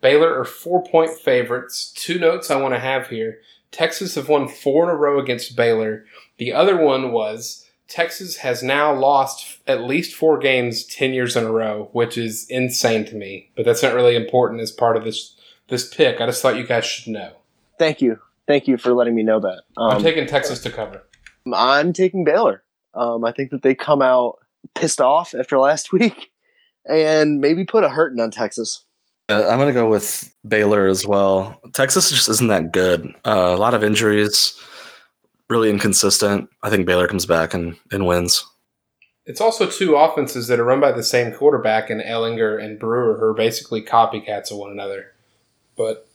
Baylor 0.00 0.38
are 0.38 0.44
four 0.44 0.82
point 0.82 1.10
favorites. 1.10 1.92
Two 1.94 2.18
notes 2.18 2.50
I 2.50 2.60
want 2.60 2.74
to 2.74 2.80
have 2.80 3.08
here 3.08 3.38
Texas 3.70 4.16
have 4.16 4.28
won 4.28 4.48
four 4.48 4.84
in 4.84 4.90
a 4.90 4.96
row 4.98 5.20
against 5.20 5.56
Baylor. 5.56 6.04
The 6.38 6.52
other 6.52 6.76
one 6.76 7.12
was 7.12 7.66
Texas 7.90 8.36
has 8.36 8.62
now 8.62 8.94
lost 8.94 9.58
at 9.66 9.82
least 9.82 10.14
four 10.14 10.38
games 10.38 10.84
10 10.84 11.12
years 11.12 11.36
in 11.36 11.44
a 11.44 11.50
row, 11.50 11.90
which 11.92 12.16
is 12.16 12.46
insane 12.48 13.04
to 13.06 13.16
me. 13.16 13.50
But 13.56 13.64
that's 13.64 13.82
not 13.82 13.94
really 13.94 14.14
important 14.14 14.60
as 14.60 14.70
part 14.70 14.96
of 14.96 15.04
this 15.04 15.36
this 15.68 15.92
pick. 15.92 16.20
I 16.20 16.26
just 16.26 16.40
thought 16.40 16.56
you 16.56 16.66
guys 16.66 16.84
should 16.84 17.12
know. 17.12 17.32
Thank 17.78 18.00
you. 18.00 18.18
Thank 18.46 18.66
you 18.66 18.76
for 18.76 18.92
letting 18.92 19.14
me 19.14 19.22
know 19.22 19.40
that. 19.40 19.62
Um, 19.76 19.90
I'm 19.90 20.02
taking 20.02 20.26
Texas 20.26 20.60
to 20.62 20.70
cover. 20.70 21.02
I'm 21.52 21.92
taking 21.92 22.24
Baylor. 22.24 22.62
Um, 22.94 23.24
I 23.24 23.32
think 23.32 23.50
that 23.50 23.62
they 23.62 23.74
come 23.74 24.02
out 24.02 24.38
pissed 24.74 25.00
off 25.00 25.34
after 25.34 25.58
last 25.58 25.92
week 25.92 26.30
and 26.86 27.40
maybe 27.40 27.64
put 27.64 27.84
a 27.84 27.88
hurting 27.88 28.20
on 28.20 28.30
Texas. 28.30 28.84
Uh, 29.28 29.46
I'm 29.48 29.58
going 29.58 29.68
to 29.68 29.72
go 29.72 29.88
with 29.88 30.34
Baylor 30.46 30.88
as 30.88 31.06
well. 31.06 31.60
Texas 31.72 32.10
just 32.10 32.28
isn't 32.28 32.48
that 32.48 32.72
good. 32.72 33.06
Uh, 33.24 33.54
a 33.54 33.56
lot 33.56 33.74
of 33.74 33.84
injuries, 33.84 34.60
really 35.50 35.70
inconsistent. 35.70 36.48
I 36.62 36.70
think 36.70 36.86
Baylor 36.86 37.08
comes 37.08 37.26
back 37.26 37.52
and, 37.52 37.76
and 37.90 38.06
wins. 38.06 38.46
It's 39.26 39.40
also 39.40 39.68
two 39.68 39.96
offenses 39.96 40.46
that 40.48 40.58
are 40.58 40.64
run 40.64 40.80
by 40.80 40.92
the 40.92 41.02
same 41.02 41.32
quarterback 41.32 41.90
and 41.90 42.00
Ehlinger 42.00 42.62
and 42.62 42.78
Brewer, 42.78 43.18
who 43.18 43.24
are 43.26 43.34
basically 43.34 43.82
copycats 43.82 44.50
of 44.50 44.58
one 44.58 44.70
another. 44.70 45.12
But 45.76 46.08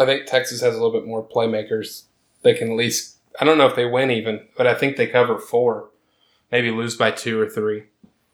I 0.00 0.06
think 0.06 0.26
Texas 0.26 0.60
has 0.60 0.74
a 0.74 0.82
little 0.82 0.98
bit 0.98 1.06
more 1.06 1.26
playmakers. 1.26 2.04
They 2.42 2.54
can 2.54 2.70
at 2.70 2.76
least, 2.76 3.18
I 3.40 3.44
don't 3.44 3.58
know 3.58 3.66
if 3.66 3.76
they 3.76 3.84
win 3.84 4.10
even, 4.10 4.46
but 4.56 4.66
I 4.66 4.74
think 4.74 4.96
they 4.96 5.06
cover 5.06 5.38
four. 5.38 5.90
Maybe 6.50 6.70
lose 6.70 6.96
by 6.96 7.10
two 7.10 7.40
or 7.40 7.48
three. 7.48 7.84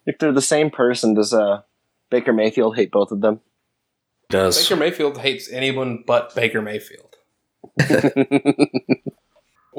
If 0.07 0.19
they're 0.19 0.33
the 0.33 0.43
same 0.43 0.71
person, 0.71 1.15
does 1.15 1.33
uh, 1.33 1.63
Baker 2.11 2.33
Mayfield 2.33 2.77
hate 2.77 2.91
both 2.91 3.11
of 3.11 3.21
them? 3.21 3.41
Does 4.29 4.63
Baker 4.63 4.77
Mayfield 4.77 5.19
hates 5.19 5.51
anyone 5.51 6.05
but 6.07 6.35
Baker 6.35 6.63
Mayfield. 6.63 7.17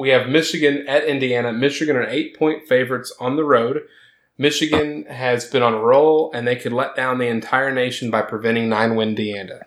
We 0.02 0.08
have 0.08 0.28
Michigan 0.28 0.84
at 0.88 1.04
Indiana. 1.04 1.52
Michigan 1.52 1.94
are 1.94 2.02
eight 2.08 2.36
point 2.36 2.66
favorites 2.66 3.14
on 3.20 3.36
the 3.36 3.44
road. 3.44 3.82
Michigan 4.36 5.04
has 5.04 5.44
been 5.44 5.62
on 5.62 5.74
a 5.74 5.78
roll, 5.78 6.32
and 6.34 6.44
they 6.44 6.56
could 6.56 6.72
let 6.72 6.96
down 6.96 7.18
the 7.18 7.28
entire 7.28 7.72
nation 7.72 8.10
by 8.10 8.22
preventing 8.22 8.68
nine 8.68 8.96
win 8.96 9.10
Indiana. 9.10 9.60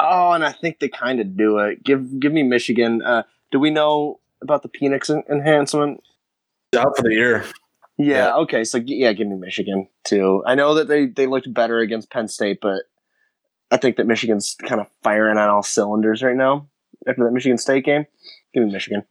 oh, 0.00 0.32
and 0.32 0.46
I 0.46 0.52
think 0.52 0.78
they 0.78 0.88
kind 0.88 1.20
of 1.20 1.36
do 1.36 1.58
it. 1.58 1.84
Give 1.84 2.18
give 2.18 2.32
me 2.32 2.42
Michigan. 2.42 3.02
Uh, 3.02 3.24
do 3.50 3.60
we 3.60 3.68
know 3.68 4.20
about 4.40 4.62
the 4.62 4.70
Penix 4.70 5.10
en- 5.10 5.24
enhancement? 5.30 6.02
out 6.74 6.96
for 6.96 7.02
the 7.02 7.12
year. 7.12 7.44
Yeah, 7.98 8.16
Yeah. 8.16 8.36
Okay. 8.36 8.64
So 8.64 8.78
yeah, 8.78 9.12
give 9.12 9.26
me 9.28 9.36
Michigan 9.36 9.88
too. 10.04 10.42
I 10.46 10.54
know 10.54 10.72
that 10.72 10.88
they 10.88 11.04
they 11.04 11.26
looked 11.26 11.52
better 11.52 11.80
against 11.80 12.10
Penn 12.10 12.28
State, 12.28 12.60
but 12.62 12.84
I 13.70 13.76
think 13.76 13.96
that 13.96 14.06
Michigan's 14.06 14.56
kind 14.66 14.80
of 14.80 14.86
firing 15.02 15.36
on 15.36 15.50
all 15.50 15.62
cylinders 15.62 16.22
right 16.22 16.34
now 16.34 16.66
after 17.06 17.24
that 17.24 17.32
Michigan 17.32 17.58
State 17.58 17.84
game. 17.84 18.06
Give 18.54 18.64
me 18.64 18.72
Michigan. 18.72 19.02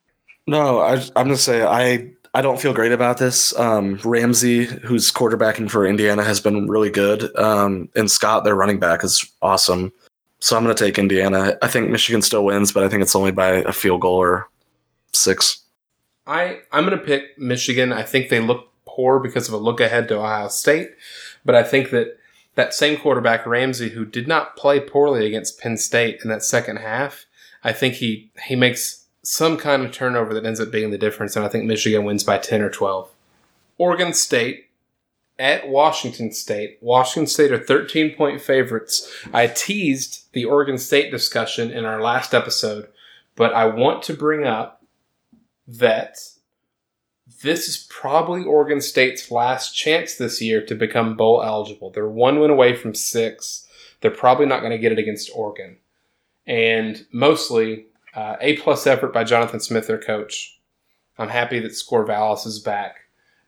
No, 0.47 0.79
I, 0.79 0.93
I'm 0.93 1.25
going 1.25 1.29
to 1.29 1.37
say 1.37 1.63
I 1.63 2.11
I 2.33 2.41
don't 2.41 2.59
feel 2.59 2.73
great 2.73 2.93
about 2.93 3.17
this. 3.17 3.57
Um, 3.57 3.99
Ramsey, 4.03 4.63
who's 4.65 5.11
quarterbacking 5.11 5.69
for 5.69 5.85
Indiana, 5.85 6.23
has 6.23 6.39
been 6.39 6.67
really 6.67 6.89
good. 6.89 7.35
Um, 7.37 7.89
and 7.95 8.09
Scott, 8.09 8.45
their 8.45 8.55
running 8.55 8.79
back, 8.79 9.03
is 9.03 9.29
awesome. 9.41 9.91
So 10.39 10.57
I'm 10.57 10.65
to 10.65 10.73
take 10.73 10.97
Indiana. 10.97 11.57
I 11.61 11.67
think 11.67 11.89
Michigan 11.89 12.21
still 12.21 12.45
wins, 12.45 12.71
but 12.71 12.83
I 12.83 12.89
think 12.89 13.01
it's 13.01 13.15
only 13.15 13.31
by 13.31 13.49
a 13.49 13.73
field 13.73 14.01
goal 14.01 14.15
or 14.15 14.49
six. 15.11 15.61
I 16.25 16.59
I'm 16.71 16.89
to 16.89 16.97
pick 16.97 17.37
Michigan. 17.37 17.91
I 17.91 18.03
think 18.03 18.29
they 18.29 18.39
look 18.39 18.69
poor 18.85 19.19
because 19.19 19.47
of 19.47 19.53
a 19.53 19.57
look 19.57 19.79
ahead 19.79 20.07
to 20.07 20.17
Ohio 20.17 20.47
State, 20.47 20.91
but 21.45 21.53
I 21.53 21.63
think 21.63 21.89
that 21.91 22.17
that 22.55 22.73
same 22.73 22.97
quarterback 22.97 23.45
Ramsey, 23.45 23.89
who 23.89 24.05
did 24.05 24.27
not 24.27 24.55
play 24.55 24.79
poorly 24.79 25.25
against 25.25 25.59
Penn 25.59 25.77
State 25.77 26.19
in 26.23 26.29
that 26.29 26.43
second 26.43 26.77
half, 26.77 27.25
I 27.63 27.73
think 27.73 27.95
he 27.95 28.31
he 28.45 28.55
makes 28.55 29.00
some 29.23 29.57
kind 29.57 29.83
of 29.83 29.91
turnover 29.91 30.33
that 30.33 30.45
ends 30.45 30.59
up 30.59 30.71
being 30.71 30.91
the 30.91 30.97
difference, 30.97 31.35
and 31.35 31.45
I 31.45 31.49
think 31.49 31.65
Michigan 31.65 32.03
wins 32.03 32.23
by 32.23 32.37
ten 32.37 32.61
or 32.61 32.69
twelve. 32.69 33.09
Oregon 33.77 34.13
State 34.13 34.67
at 35.39 35.67
Washington 35.67 36.31
State. 36.31 36.77
Washington 36.81 37.25
State 37.25 37.51
are 37.51 37.57
13 37.57 38.15
point 38.15 38.39
favorites. 38.39 39.11
I 39.33 39.47
teased 39.47 40.31
the 40.33 40.45
Oregon 40.45 40.77
State 40.77 41.09
discussion 41.09 41.71
in 41.71 41.83
our 41.83 41.99
last 41.99 42.35
episode, 42.35 42.87
but 43.35 43.53
I 43.53 43.65
want 43.65 44.03
to 44.03 44.13
bring 44.13 44.45
up 44.45 44.83
that 45.67 46.17
this 47.41 47.67
is 47.67 47.87
probably 47.89 48.43
Oregon 48.43 48.81
State's 48.81 49.31
last 49.31 49.75
chance 49.75 50.15
this 50.15 50.41
year 50.41 50.63
to 50.65 50.75
become 50.75 51.17
bowl 51.17 51.41
eligible. 51.41 51.89
They're 51.89 52.07
one 52.07 52.39
win 52.39 52.51
away 52.51 52.75
from 52.75 52.93
six. 52.93 53.67
They're 54.01 54.11
probably 54.11 54.45
not 54.45 54.59
going 54.59 54.71
to 54.71 54.77
get 54.77 54.91
it 54.91 54.99
against 54.99 55.31
Oregon. 55.33 55.77
And 56.45 57.05
mostly, 57.11 57.87
uh, 58.13 58.35
A 58.41 58.57
plus 58.57 58.85
effort 58.87 59.13
by 59.13 59.23
Jonathan 59.23 59.59
Smith, 59.59 59.87
their 59.87 59.99
coach. 59.99 60.59
I'm 61.17 61.29
happy 61.29 61.59
that 61.59 61.71
Scorvallis 61.71 62.45
is 62.45 62.59
back 62.59 63.01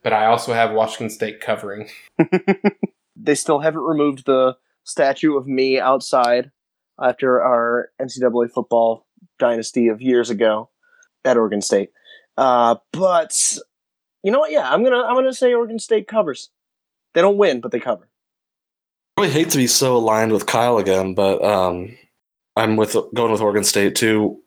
but 0.03 0.13
I 0.13 0.25
also 0.25 0.53
have 0.53 0.73
Washington 0.73 1.09
State 1.09 1.39
covering. 1.39 1.89
they 3.15 3.35
still 3.35 3.59
haven't 3.59 3.81
removed 3.81 4.25
the 4.25 4.57
statue 4.83 5.37
of 5.37 5.47
me 5.47 5.79
outside 5.79 6.51
after 7.01 7.41
our 7.41 7.89
NCAA 7.99 8.51
football 8.51 9.07
dynasty 9.39 9.87
of 9.87 10.01
years 10.01 10.29
ago 10.29 10.69
at 11.25 11.37
Oregon 11.37 11.61
State. 11.61 11.91
Uh, 12.37 12.75
but 12.91 13.57
you 14.23 14.31
know 14.31 14.39
what? 14.39 14.51
Yeah, 14.51 14.69
I'm 14.69 14.83
gonna 14.83 15.01
I'm 15.03 15.15
gonna 15.15 15.33
say 15.33 15.53
Oregon 15.53 15.79
State 15.79 16.07
covers. 16.07 16.49
They 17.13 17.21
don't 17.21 17.37
win, 17.37 17.61
but 17.61 17.71
they 17.71 17.79
cover. 17.79 18.09
I 19.17 19.21
really 19.21 19.33
hate 19.33 19.49
to 19.51 19.57
be 19.57 19.67
so 19.67 19.95
aligned 19.95 20.31
with 20.31 20.47
Kyle 20.47 20.77
again, 20.77 21.13
but 21.13 21.43
um, 21.43 21.95
I'm 22.55 22.75
with 22.75 22.95
going 23.13 23.31
with 23.31 23.41
Oregon 23.41 23.63
State 23.63 23.95
too. 23.95 24.42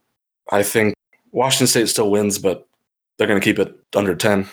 I 0.50 0.62
think 0.62 0.94
Washington 1.32 1.66
State 1.66 1.88
still 1.88 2.10
wins, 2.10 2.38
but 2.38 2.66
they're 3.16 3.26
going 3.26 3.40
to 3.40 3.44
keep 3.44 3.58
it 3.58 3.74
under 3.94 4.14
ten. 4.14 4.48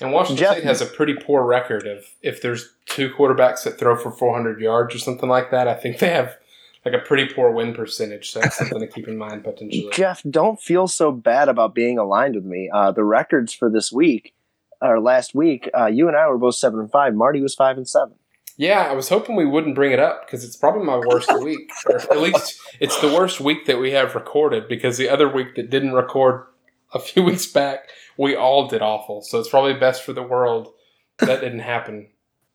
And 0.00 0.12
Washington 0.12 0.38
Jeff, 0.38 0.52
State 0.52 0.64
has 0.64 0.80
a 0.80 0.86
pretty 0.86 1.14
poor 1.14 1.44
record 1.44 1.86
of 1.86 2.04
if 2.22 2.40
there's 2.40 2.74
two 2.86 3.10
quarterbacks 3.10 3.64
that 3.64 3.78
throw 3.78 3.96
for 3.96 4.10
400 4.10 4.60
yards 4.60 4.94
or 4.94 4.98
something 4.98 5.28
like 5.28 5.50
that. 5.50 5.68
I 5.68 5.74
think 5.74 5.98
they 5.98 6.10
have 6.10 6.36
like 6.84 6.94
a 6.94 6.98
pretty 6.98 7.32
poor 7.32 7.50
win 7.50 7.74
percentage. 7.74 8.30
So 8.30 8.40
that's 8.40 8.56
something 8.56 8.80
to 8.80 8.86
keep 8.86 9.08
in 9.08 9.18
mind 9.18 9.44
potentially. 9.44 9.90
Jeff, 9.92 10.22
don't 10.28 10.60
feel 10.60 10.88
so 10.88 11.12
bad 11.12 11.48
about 11.48 11.74
being 11.74 11.98
aligned 11.98 12.34
with 12.34 12.44
me. 12.44 12.70
Uh, 12.72 12.92
the 12.92 13.04
records 13.04 13.52
for 13.52 13.70
this 13.70 13.92
week 13.92 14.32
or 14.80 15.00
last 15.00 15.34
week, 15.34 15.68
uh, 15.78 15.86
you 15.86 16.08
and 16.08 16.16
I 16.16 16.26
were 16.28 16.38
both 16.38 16.54
seven 16.54 16.80
and 16.80 16.90
five. 16.90 17.14
Marty 17.14 17.42
was 17.42 17.54
five 17.54 17.76
and 17.76 17.88
seven. 17.88 18.14
Yeah, 18.60 18.82
I 18.90 18.92
was 18.92 19.08
hoping 19.08 19.36
we 19.36 19.46
wouldn't 19.46 19.74
bring 19.74 19.90
it 19.90 19.98
up 19.98 20.26
because 20.26 20.44
it's 20.44 20.54
probably 20.54 20.84
my 20.84 20.98
worst 20.98 21.32
week, 21.42 21.70
or 21.86 21.96
at 21.96 22.20
least 22.20 22.60
it's 22.78 23.00
the 23.00 23.08
worst 23.08 23.40
week 23.40 23.64
that 23.64 23.78
we 23.78 23.92
have 23.92 24.14
recorded. 24.14 24.68
Because 24.68 24.98
the 24.98 25.08
other 25.08 25.26
week 25.26 25.54
that 25.54 25.70
didn't 25.70 25.94
record 25.94 26.44
a 26.92 26.98
few 26.98 27.22
weeks 27.30 27.46
back, 27.46 27.88
we 28.18 28.36
all 28.36 28.68
did 28.68 28.82
awful. 28.82 29.22
So 29.22 29.40
it's 29.40 29.48
probably 29.48 29.72
best 29.72 30.02
for 30.02 30.12
the 30.12 30.22
world 30.22 30.74
that 31.20 31.40
didn't 31.40 31.60
happen. 31.60 32.08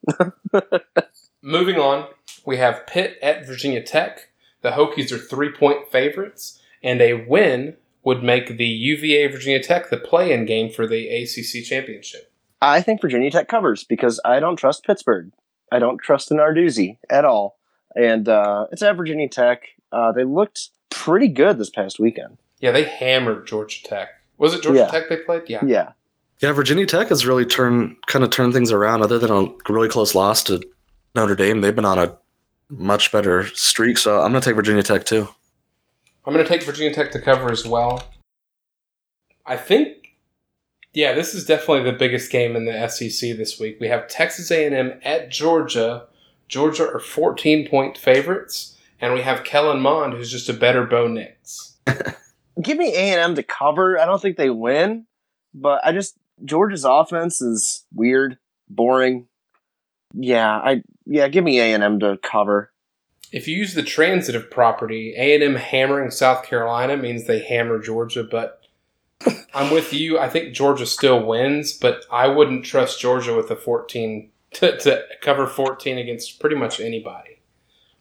Moving 1.42 1.78
on, 1.78 2.08
we 2.46 2.58
have 2.58 2.86
Pitt 2.86 3.18
at 3.24 3.48
Virginia 3.48 3.82
Tech. 3.82 4.30
The 4.62 4.74
Hokies 4.74 5.12
are 5.12 5.18
three 5.18 5.52
point 5.52 5.92
favorites, 5.92 6.62
and 6.84 7.02
a 7.02 7.26
win 7.28 7.78
would 8.04 8.22
make 8.22 8.58
the 8.58 8.68
UVA 8.68 9.26
Virginia 9.26 9.64
Tech 9.64 9.90
the 9.90 9.98
play 9.98 10.32
in 10.32 10.46
game 10.46 10.70
for 10.70 10.86
the 10.86 11.10
ACC 11.10 11.66
championship. 11.66 12.32
I 12.62 12.82
think 12.82 13.02
Virginia 13.02 13.32
Tech 13.32 13.48
covers 13.48 13.84
because 13.84 14.22
I 14.24 14.40
don't 14.40 14.56
trust 14.56 14.86
Pittsburgh. 14.86 15.32
I 15.72 15.80
don't 15.80 15.98
trust 15.98 16.32
an 16.32 16.38
Narduzzi 16.38 16.98
at 17.10 17.26
all. 17.26 17.58
And 17.96 18.28
uh, 18.28 18.68
it's 18.72 18.82
at 18.82 18.98
Virginia 18.98 19.30
Tech. 19.30 19.64
Uh, 19.92 20.12
they 20.12 20.24
looked 20.24 20.70
pretty 20.90 21.28
good 21.28 21.58
this 21.58 21.70
past 21.70 22.00
weekend. 22.00 22.38
Yeah, 22.60 22.72
they 22.72 22.84
hammered 22.84 23.48
Georgia 23.48 23.84
Tech. 23.84 24.10
Was 24.38 24.54
it 24.54 24.64
Georgia 24.64 24.80
yeah. 24.80 24.88
Tech 24.88 25.10
they 25.10 25.18
played? 25.18 25.44
Yeah. 25.48 25.64
Yeah. 25.66 25.92
Yeah, 26.40 26.52
Virginia 26.52 26.86
Tech 26.86 27.08
has 27.10 27.26
really 27.26 27.46
turned 27.46 27.96
kind 28.08 28.24
of 28.24 28.30
turned 28.30 28.54
things 28.54 28.72
around. 28.72 29.02
Other 29.02 29.18
than 29.18 29.32
a 29.32 29.48
really 29.72 29.88
close 29.88 30.14
loss 30.14 30.44
to 30.44 30.62
Notre 31.16 31.36
Dame, 31.36 31.62
they've 31.62 31.76
been 31.76 31.86
on 31.86 31.98
a 31.98 32.18
much 32.70 33.12
better 33.12 33.48
streak. 33.48 33.98
So 33.98 34.22
I'm 34.22 34.32
going 34.32 34.42
to 34.42 34.50
take 34.50 34.56
Virginia 34.56 34.84
Tech 34.84 35.06
too. 35.06 35.30
I'm 36.26 36.34
going 36.34 36.44
to 36.44 36.50
take 36.50 36.64
Virginia 36.64 36.94
Tech 36.94 37.12
to 37.12 37.22
cover 37.22 37.52
as 37.52 37.66
well. 37.66 38.04
I 39.46 39.56
think, 39.56 40.05
yeah, 40.96 41.12
this 41.12 41.36
is 41.36 41.46
definitely 41.46 41.84
the 41.84 41.98
biggest 41.98 42.32
game 42.32 42.56
in 42.56 42.64
the 42.64 42.88
SEC 42.88 43.36
this 43.36 43.60
week. 43.60 43.78
We 43.82 43.90
have 43.90 44.08
Texas 44.08 44.50
A&M 44.50 44.98
at 45.04 45.30
Georgia. 45.30 46.08
Georgia 46.48 46.88
are 46.88 47.00
14 47.00 47.68
point 47.68 47.98
favorites, 47.98 48.78
and 49.02 49.14
we 49.14 49.22
have 49.22 49.44
Kellen 49.44 49.82
Mond, 49.82 50.14
who's 50.14 50.32
just 50.32 50.48
a 50.48 50.54
better 50.54 50.86
Bo 50.86 51.08
Nix. 51.08 51.76
give 52.62 52.78
me 52.78 52.96
A 52.96 53.12
and 53.12 53.20
M 53.20 53.36
to 53.36 53.44
cover. 53.44 54.00
I 54.00 54.06
don't 54.06 54.22
think 54.22 54.38
they 54.38 54.50
win, 54.50 55.06
but 55.54 55.86
I 55.86 55.92
just 55.92 56.16
Georgia's 56.46 56.86
offense 56.86 57.42
is 57.42 57.86
weird, 57.94 58.38
boring. 58.70 59.28
Yeah, 60.14 60.50
I 60.50 60.82
yeah, 61.06 61.28
give 61.28 61.44
me 61.44 61.60
A 61.60 61.74
and 61.74 61.84
M 61.84 62.00
to 62.00 62.18
cover. 62.24 62.72
If 63.34 63.50
you 63.50 63.58
use 63.58 63.74
the 63.74 63.84
transitive 63.84 64.50
property, 64.50 65.14
A 65.18 65.36
and 65.36 65.44
M 65.44 65.56
hammering 65.56 66.10
South 66.10 66.46
Carolina 66.46 66.96
means 66.96 67.26
they 67.26 67.40
hammer 67.40 67.80
Georgia, 67.80 68.24
but 68.24 68.62
I'm 69.54 69.72
with 69.72 69.94
you. 69.94 70.20
I 70.20 70.30
think 70.30 70.54
Georgia 70.54 70.86
still 70.86 71.26
wins, 71.26 71.74
but 71.78 72.06
I 72.12 72.28
wouldn't 72.28 72.66
trust 72.66 73.00
Georgia 73.00 73.36
with 73.36 73.50
a 73.50 73.56
14 73.56 74.30
to, 74.54 74.78
to 74.80 75.04
cover 75.22 75.48
14 75.48 75.98
against 75.98 76.40
pretty 76.40 76.56
much 76.56 76.80
anybody 76.80 77.36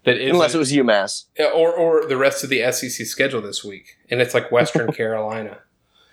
that 0.04 0.20
unless 0.20 0.54
it 0.54 0.58
was 0.58 0.72
UMass 0.72 1.24
or 1.54 1.72
or 1.72 2.06
the 2.06 2.16
rest 2.16 2.44
of 2.44 2.50
the 2.50 2.70
SEC 2.70 3.06
schedule 3.06 3.40
this 3.40 3.64
week, 3.64 3.98
and 4.10 4.20
it's 4.20 4.34
like 4.34 4.52
Western 4.52 4.92
Carolina. 4.92 5.58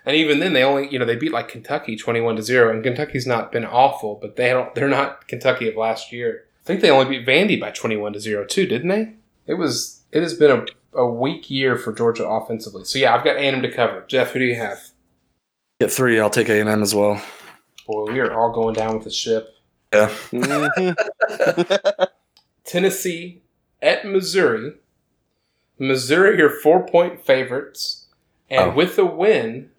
And 0.06 0.16
even 0.16 0.40
then, 0.40 0.54
they 0.54 0.64
only 0.64 0.92
you 0.92 0.98
know 0.98 1.06
they 1.06 1.16
beat 1.16 1.32
like 1.32 1.50
Kentucky 1.50 1.96
twenty 1.96 2.22
one 2.22 2.36
to 2.38 2.42
zero, 2.42 2.74
and 2.74 2.84
Kentucky's 2.84 3.28
not 3.28 3.52
been 3.52 3.66
awful, 3.66 4.16
but 4.16 4.36
they 4.36 4.50
don't 4.50 4.74
they're 4.74 4.88
not 4.88 5.28
Kentucky 5.28 5.70
of 5.70 5.76
last 5.76 6.12
year. 6.12 6.46
I 6.64 6.66
think 6.66 6.82
they 6.82 6.90
only 6.90 7.18
beat 7.18 7.28
Vandy 7.28 7.60
by 7.60 7.72
twenty 7.72 7.98
one 7.98 8.14
to 8.14 8.20
zero 8.20 8.46
too, 8.46 8.66
didn't 8.66 8.90
they? 8.90 9.14
It 9.46 9.56
was 9.56 10.02
it 10.12 10.22
has 10.22 10.34
been 10.34 10.52
a, 10.94 11.00
a 11.00 11.12
weak 11.12 11.50
year 11.52 11.78
for 11.78 11.94
Georgia 11.94 12.28
offensively. 12.28 12.86
So 12.86 12.98
yeah, 12.98 13.14
I've 13.16 13.24
got 13.24 13.36
A&M 13.36 13.62
to 13.62 13.72
cover. 13.72 14.06
Jeff, 14.08 14.32
who 14.32 14.40
do 14.40 14.46
you 14.46 14.56
have? 14.56 14.91
Get 15.82 15.92
three. 15.92 16.20
I'll 16.20 16.30
take 16.30 16.48
A&M 16.48 16.84
as 16.84 16.94
well. 16.94 17.20
Boy, 17.88 18.12
we 18.12 18.20
are 18.20 18.32
all 18.32 18.52
going 18.52 18.76
down 18.76 18.94
with 18.94 19.04
the 19.04 19.10
ship. 19.10 19.56
Yeah. 19.92 20.14
Tennessee 22.64 23.42
at 23.82 24.06
Missouri. 24.06 24.74
Missouri 25.80 26.40
are 26.40 26.52
four 26.52 26.86
point 26.86 27.26
favorites, 27.26 28.06
and 28.48 28.70
oh. 28.70 28.76
with 28.76 29.00
a 29.00 29.06
win, 29.06 29.72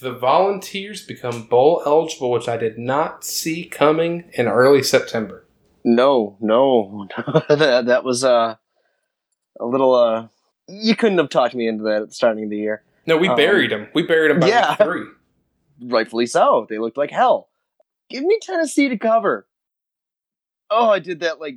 the 0.00 0.14
Volunteers 0.14 1.04
become 1.04 1.42
bowl 1.42 1.82
eligible, 1.84 2.30
which 2.30 2.48
I 2.48 2.56
did 2.56 2.78
not 2.78 3.22
see 3.22 3.66
coming 3.66 4.24
in 4.32 4.48
early 4.48 4.82
September. 4.82 5.44
No, 5.84 6.38
no, 6.40 7.06
that, 7.50 7.84
that 7.84 8.02
was 8.02 8.24
uh, 8.24 8.56
a 9.60 9.66
little. 9.66 9.94
Uh, 9.94 10.28
you 10.68 10.96
couldn't 10.96 11.18
have 11.18 11.28
talked 11.28 11.54
me 11.54 11.68
into 11.68 11.84
that 11.84 12.00
at 12.00 12.08
the 12.08 12.14
starting 12.14 12.44
of 12.44 12.50
the 12.50 12.56
year. 12.56 12.82
No, 13.04 13.18
we 13.18 13.28
um, 13.28 13.36
buried 13.36 13.72
them. 13.72 13.88
We 13.94 14.04
buried 14.04 14.30
them 14.30 14.40
by 14.40 14.48
yeah, 14.48 14.74
three. 14.76 15.04
Rightfully 15.82 16.26
so. 16.26 16.66
They 16.68 16.78
looked 16.78 16.96
like 16.96 17.10
hell. 17.10 17.48
Give 18.10 18.24
me 18.24 18.38
Tennessee 18.40 18.88
to 18.88 18.98
cover. 18.98 19.46
Oh, 20.70 20.88
I 20.88 20.98
did 20.98 21.20
that 21.20 21.40
like 21.40 21.56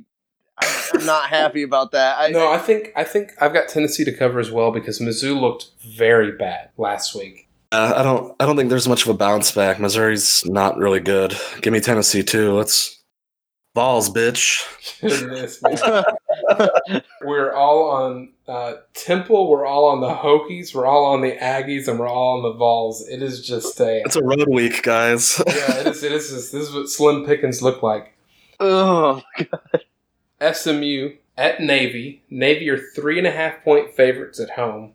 I'm 0.60 1.06
not 1.06 1.28
happy 1.28 1.62
about 1.62 1.92
that. 1.92 2.18
I, 2.18 2.28
no, 2.28 2.50
I 2.50 2.58
think 2.58 2.92
I 2.96 3.04
think 3.04 3.32
I've 3.40 3.52
got 3.52 3.68
Tennessee 3.68 4.04
to 4.04 4.12
cover 4.12 4.40
as 4.40 4.50
well 4.50 4.70
because 4.70 4.98
Mizzou 5.00 5.40
looked 5.40 5.66
very 5.96 6.32
bad 6.32 6.70
last 6.76 7.14
week. 7.14 7.48
Uh, 7.70 7.94
I 7.96 8.02
don't 8.02 8.34
I 8.40 8.46
don't 8.46 8.56
think 8.56 8.70
there's 8.70 8.88
much 8.88 9.02
of 9.02 9.08
a 9.08 9.14
bounce 9.14 9.52
back. 9.52 9.78
Missouri's 9.78 10.44
not 10.46 10.76
really 10.78 11.00
good. 11.00 11.36
Give 11.60 11.72
me 11.72 11.80
Tennessee 11.80 12.22
too. 12.22 12.52
Let's 12.52 13.02
balls, 13.74 14.10
bitch. 14.10 14.58
Goodness, 15.00 15.62
we're 17.22 17.52
all 17.52 17.90
on 17.90 18.32
uh, 18.46 18.74
Temple. 18.94 19.50
We're 19.50 19.66
all 19.66 19.86
on 19.86 20.00
the 20.00 20.14
Hokies. 20.14 20.74
We're 20.74 20.86
all 20.86 21.06
on 21.06 21.20
the 21.20 21.32
Aggies, 21.32 21.88
and 21.88 21.98
we're 21.98 22.08
all 22.08 22.36
on 22.36 22.42
the 22.42 22.52
Vols. 22.52 23.06
It 23.08 23.22
is 23.22 23.46
just 23.46 23.78
a. 23.80 24.02
It's 24.04 24.16
a 24.16 24.22
road 24.22 24.48
week, 24.48 24.82
guys. 24.82 25.42
yeah, 25.46 25.80
it 25.80 25.86
is. 25.88 26.02
It 26.02 26.12
is. 26.12 26.30
This 26.30 26.54
is 26.54 26.72
what 26.72 26.88
slim 26.88 27.24
pickings 27.26 27.62
look 27.62 27.82
like. 27.82 28.14
Oh 28.60 29.22
God. 29.38 30.54
SMU 30.54 31.16
at 31.36 31.60
Navy. 31.60 32.22
Navy 32.30 32.68
are 32.70 32.78
three 32.78 33.18
and 33.18 33.26
a 33.26 33.30
half 33.30 33.62
point 33.62 33.94
favorites 33.94 34.40
at 34.40 34.50
home. 34.50 34.94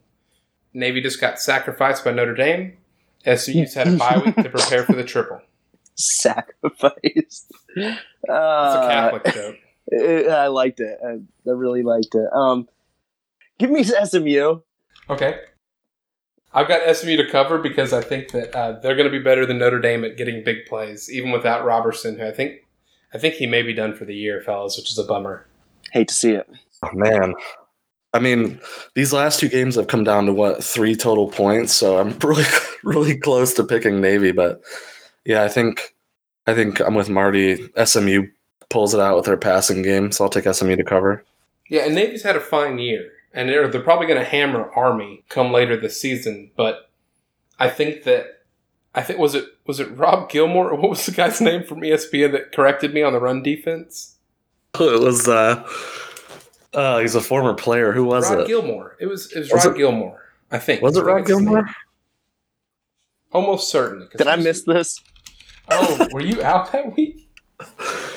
Navy 0.73 1.01
just 1.01 1.21
got 1.21 1.39
sacrificed 1.39 2.03
by 2.03 2.11
Notre 2.11 2.33
Dame. 2.33 2.77
SMU's 3.25 3.73
had 3.73 3.87
a 3.87 3.97
bye 3.97 4.21
week 4.23 4.35
to 4.35 4.49
prepare 4.49 4.83
for 4.83 4.93
the 4.93 5.03
triple. 5.03 5.41
Sacrificed. 5.95 7.51
Uh, 7.77 7.95
it's 8.25 8.75
a 8.75 8.87
Catholic 8.89 9.33
joke. 9.33 9.55
I 10.31 10.47
liked 10.47 10.79
it. 10.79 10.97
I, 11.05 11.19
I 11.49 11.53
really 11.53 11.83
liked 11.83 12.15
it. 12.15 12.27
Um, 12.33 12.67
Give 13.59 13.69
me 13.71 13.83
SMU. 14.05 14.61
Okay. 15.09 15.39
I've 16.53 16.67
got 16.67 16.95
SMU 16.95 17.17
to 17.17 17.29
cover 17.29 17.57
because 17.57 17.93
I 17.93 18.01
think 18.01 18.31
that 18.31 18.55
uh, 18.55 18.79
they're 18.79 18.95
going 18.95 19.11
to 19.11 19.17
be 19.17 19.23
better 19.23 19.45
than 19.45 19.57
Notre 19.57 19.79
Dame 19.79 20.03
at 20.03 20.17
getting 20.17 20.43
big 20.43 20.65
plays, 20.67 21.11
even 21.11 21.31
without 21.31 21.65
Robertson, 21.65 22.19
who 22.19 22.27
I 22.27 22.31
think 22.31 22.61
I 23.13 23.17
think 23.17 23.35
he 23.35 23.47
may 23.47 23.61
be 23.61 23.73
done 23.73 23.95
for 23.95 24.05
the 24.05 24.15
year, 24.15 24.41
fellas, 24.41 24.77
which 24.77 24.91
is 24.91 24.97
a 24.97 25.03
bummer. 25.03 25.47
Hate 25.91 26.07
to 26.09 26.13
see 26.13 26.31
it. 26.31 26.49
Oh, 26.83 26.89
man. 26.93 27.33
I 28.13 28.19
mean, 28.19 28.59
these 28.95 29.13
last 29.13 29.39
two 29.39 29.49
games 29.49 29.75
have 29.75 29.87
come 29.87 30.03
down 30.03 30.25
to 30.27 30.33
what 30.33 30.63
three 30.63 30.95
total 30.95 31.27
points, 31.29 31.73
so 31.73 31.97
I'm 31.99 32.17
really, 32.23 32.45
really 32.83 33.17
close 33.17 33.53
to 33.55 33.63
picking 33.63 34.01
Navy. 34.01 34.31
But 34.31 34.61
yeah, 35.25 35.43
I 35.43 35.47
think, 35.47 35.95
I 36.45 36.53
think 36.53 36.79
I'm 36.79 36.95
with 36.95 37.09
Marty. 37.09 37.67
SMU 37.83 38.27
pulls 38.73 38.93
it 38.93 38.99
out 38.99 39.15
with 39.15 39.25
their 39.25 39.37
passing 39.37 39.81
game, 39.83 40.11
so 40.11 40.23
I'll 40.25 40.29
take 40.29 40.51
SMU 40.53 40.75
to 40.75 40.83
cover. 40.83 41.23
Yeah, 41.69 41.85
and 41.85 41.95
Navy's 41.95 42.23
had 42.23 42.35
a 42.35 42.39
fine 42.41 42.79
year, 42.79 43.09
and 43.33 43.47
they're 43.47 43.67
they're 43.69 43.81
probably 43.81 44.07
going 44.07 44.19
to 44.19 44.25
hammer 44.29 44.69
Army 44.75 45.23
come 45.29 45.51
later 45.53 45.77
this 45.79 46.01
season. 46.01 46.51
But 46.57 46.89
I 47.59 47.69
think 47.69 48.03
that 48.03 48.41
I 48.93 49.01
think 49.01 49.19
was 49.19 49.35
it 49.35 49.45
was 49.65 49.79
it 49.79 49.95
Rob 49.97 50.29
Gilmore 50.29 50.71
or 50.71 50.75
what 50.75 50.89
was 50.89 51.05
the 51.05 51.11
guy's 51.13 51.39
name 51.39 51.63
from 51.63 51.81
ESPN 51.81 52.31
that 52.33 52.51
corrected 52.51 52.93
me 52.93 53.01
on 53.03 53.13
the 53.13 53.19
run 53.21 53.41
defense? 53.41 54.09
It 54.79 54.99
was, 55.01 55.27
uh, 55.27 55.69
uh, 56.73 56.97
he's 56.97 57.13
a 57.13 57.21
former 57.21 57.53
player. 57.53 57.91
Who 57.93 58.03
was 58.05 58.27
Rod 58.27 58.39
it? 58.41 58.47
Gilmore. 58.47 58.97
It 58.99 59.05
was 59.05 59.31
it 59.31 59.39
was, 59.39 59.51
Was 59.51 59.65
Rod 59.67 59.75
it- 59.75 59.77
Gilmore. 59.77 60.19
I 60.51 60.57
think 60.57 60.81
was 60.81 60.97
it 60.97 61.03
Rob 61.03 61.19
it's 61.19 61.29
name. 61.29 61.43
Gilmore? 61.43 61.69
Almost 63.31 63.69
certainly. 63.69 64.07
Did 64.17 64.27
I 64.27 64.35
miss 64.35 64.63
this? 64.63 64.99
Oh, 65.69 66.07
were 66.11 66.21
you 66.21 66.41
out 66.43 66.71
that 66.71 66.95
week? 66.95 67.12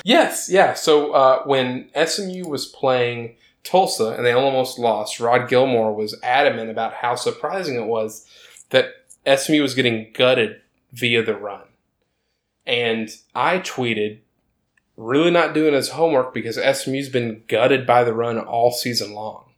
Yes, 0.03 0.49
yeah. 0.49 0.73
So 0.73 1.11
uh, 1.11 1.43
when 1.43 1.89
SMU 2.05 2.47
was 2.47 2.65
playing 2.65 3.35
Tulsa 3.63 4.13
and 4.15 4.25
they 4.25 4.31
almost 4.31 4.79
lost, 4.79 5.19
Rod 5.19 5.49
Gilmore 5.49 5.93
was 5.93 6.19
adamant 6.23 6.69
about 6.69 6.93
how 6.93 7.15
surprising 7.15 7.75
it 7.75 7.85
was 7.85 8.25
that 8.69 8.91
SMU 9.25 9.61
was 9.61 9.73
getting 9.73 10.11
gutted 10.13 10.61
via 10.93 11.23
the 11.23 11.35
run. 11.35 11.63
And 12.65 13.09
I 13.35 13.59
tweeted, 13.59 14.19
really 14.97 15.31
not 15.31 15.53
doing 15.53 15.73
his 15.73 15.89
homework 15.89 16.33
because 16.33 16.55
SMU's 16.55 17.09
been 17.09 17.43
gutted 17.47 17.85
by 17.85 18.03
the 18.03 18.13
run 18.13 18.39
all 18.39 18.71
season 18.71 19.13
long. 19.13 19.51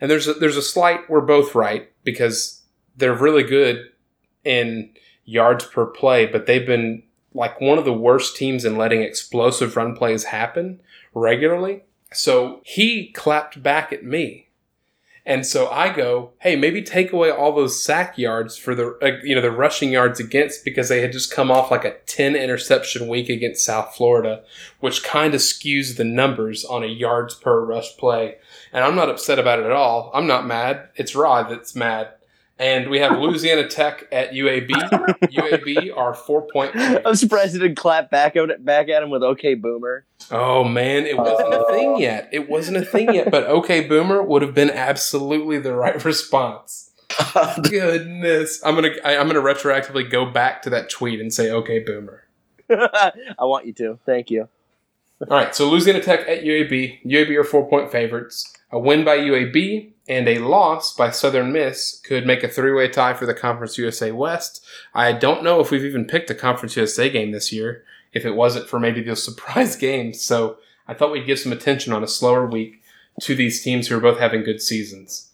And 0.00 0.10
there's 0.10 0.28
a, 0.28 0.34
there's 0.34 0.58
a 0.58 0.62
slight, 0.62 1.08
we're 1.08 1.22
both 1.22 1.54
right 1.54 1.90
because 2.04 2.62
they're 2.96 3.14
really 3.14 3.42
good 3.42 3.90
in 4.44 4.90
yards 5.24 5.64
per 5.64 5.86
play, 5.86 6.26
but 6.26 6.46
they've 6.46 6.66
been 6.66 7.02
like 7.36 7.60
one 7.60 7.78
of 7.78 7.84
the 7.84 7.92
worst 7.92 8.36
teams 8.36 8.64
in 8.64 8.76
letting 8.76 9.02
explosive 9.02 9.76
run 9.76 9.94
plays 9.94 10.24
happen 10.24 10.80
regularly. 11.14 11.84
So 12.12 12.60
he 12.64 13.12
clapped 13.12 13.62
back 13.62 13.92
at 13.92 14.04
me. 14.04 14.46
And 15.28 15.44
so 15.44 15.68
I 15.68 15.92
go, 15.92 16.30
hey, 16.38 16.54
maybe 16.54 16.82
take 16.82 17.12
away 17.12 17.32
all 17.32 17.52
those 17.52 17.82
sack 17.82 18.16
yards 18.16 18.56
for 18.56 18.76
the 18.76 18.96
uh, 19.02 19.18
you 19.24 19.34
know 19.34 19.40
the 19.40 19.50
rushing 19.50 19.90
yards 19.90 20.20
against 20.20 20.64
because 20.64 20.88
they 20.88 21.00
had 21.00 21.10
just 21.10 21.32
come 21.32 21.50
off 21.50 21.72
like 21.72 21.84
a 21.84 21.98
10 22.06 22.36
interception 22.36 23.08
week 23.08 23.28
against 23.28 23.64
South 23.64 23.92
Florida, 23.96 24.44
which 24.78 25.02
kind 25.02 25.34
of 25.34 25.40
skews 25.40 25.96
the 25.96 26.04
numbers 26.04 26.64
on 26.64 26.84
a 26.84 26.86
yards 26.86 27.34
per 27.34 27.60
rush 27.64 27.96
play. 27.96 28.36
And 28.72 28.84
I'm 28.84 28.94
not 28.94 29.10
upset 29.10 29.40
about 29.40 29.58
it 29.58 29.66
at 29.66 29.72
all. 29.72 30.12
I'm 30.14 30.28
not 30.28 30.46
mad. 30.46 30.90
It's 30.94 31.16
Rod 31.16 31.50
that's 31.50 31.74
mad. 31.74 32.10
And 32.58 32.88
we 32.88 32.98
have 33.00 33.18
Louisiana 33.18 33.68
Tech 33.68 34.08
at 34.10 34.32
UAB. 34.32 34.70
UAB 34.70 35.94
are 35.96 36.14
four 36.14 36.46
point. 36.50 36.72
I'm 36.74 37.14
surprised 37.14 37.52
he 37.52 37.58
didn't 37.58 37.76
clap 37.76 38.10
back 38.10 38.34
at 38.34 38.64
back 38.64 38.88
at 38.88 39.02
him 39.02 39.10
with 39.10 39.22
"Okay, 39.22 39.54
Boomer." 39.54 40.06
Oh 40.30 40.64
man, 40.64 41.04
it 41.04 41.18
wasn't 41.18 41.52
a 41.52 41.64
thing 41.70 41.94
oh. 41.96 41.98
yet. 41.98 42.30
It 42.32 42.48
wasn't 42.48 42.78
a 42.78 42.84
thing 42.84 43.12
yet. 43.12 43.30
But 43.30 43.44
okay, 43.44 43.86
Boomer 43.86 44.22
would 44.22 44.40
have 44.40 44.54
been 44.54 44.70
absolutely 44.70 45.58
the 45.58 45.74
right 45.74 46.02
response. 46.04 46.92
Goodness, 47.62 48.62
I'm 48.64 48.74
gonna 48.74 48.92
I, 49.04 49.18
I'm 49.18 49.26
gonna 49.26 49.40
retroactively 49.40 50.08
go 50.10 50.24
back 50.24 50.62
to 50.62 50.70
that 50.70 50.88
tweet 50.88 51.20
and 51.20 51.32
say 51.32 51.50
okay, 51.50 51.80
Boomer. 51.80 52.24
I 52.70 53.12
want 53.40 53.66
you 53.66 53.74
to. 53.74 53.98
Thank 54.06 54.30
you. 54.30 54.48
All 55.20 55.36
right, 55.36 55.54
so 55.54 55.68
Louisiana 55.68 56.00
Tech 56.00 56.20
at 56.26 56.42
UAB. 56.42 57.04
UAB 57.04 57.38
are 57.38 57.44
four 57.44 57.68
point 57.68 57.92
favorites. 57.92 58.50
A 58.70 58.78
win 58.78 59.04
by 59.04 59.18
UAB 59.18 59.92
and 60.08 60.28
a 60.28 60.38
loss 60.38 60.94
by 60.94 61.10
Southern 61.10 61.52
Miss 61.52 62.00
could 62.04 62.26
make 62.26 62.42
a 62.42 62.48
three 62.48 62.72
way 62.72 62.88
tie 62.88 63.14
for 63.14 63.26
the 63.26 63.34
Conference 63.34 63.76
USA 63.78 64.12
West. 64.12 64.64
I 64.94 65.12
don't 65.12 65.42
know 65.42 65.60
if 65.60 65.70
we've 65.70 65.84
even 65.84 66.04
picked 66.06 66.30
a 66.30 66.34
Conference 66.34 66.76
USA 66.76 67.10
game 67.10 67.32
this 67.32 67.52
year, 67.52 67.84
if 68.12 68.24
it 68.24 68.36
wasn't 68.36 68.68
for 68.68 68.78
maybe 68.78 69.02
those 69.02 69.22
surprise 69.24 69.76
games. 69.76 70.22
So 70.22 70.58
I 70.88 70.94
thought 70.94 71.12
we'd 71.12 71.26
give 71.26 71.38
some 71.38 71.52
attention 71.52 71.92
on 71.92 72.04
a 72.04 72.08
slower 72.08 72.46
week 72.46 72.82
to 73.22 73.34
these 73.34 73.62
teams 73.62 73.88
who 73.88 73.96
are 73.96 74.00
both 74.00 74.18
having 74.18 74.44
good 74.44 74.60
seasons. 74.60 75.32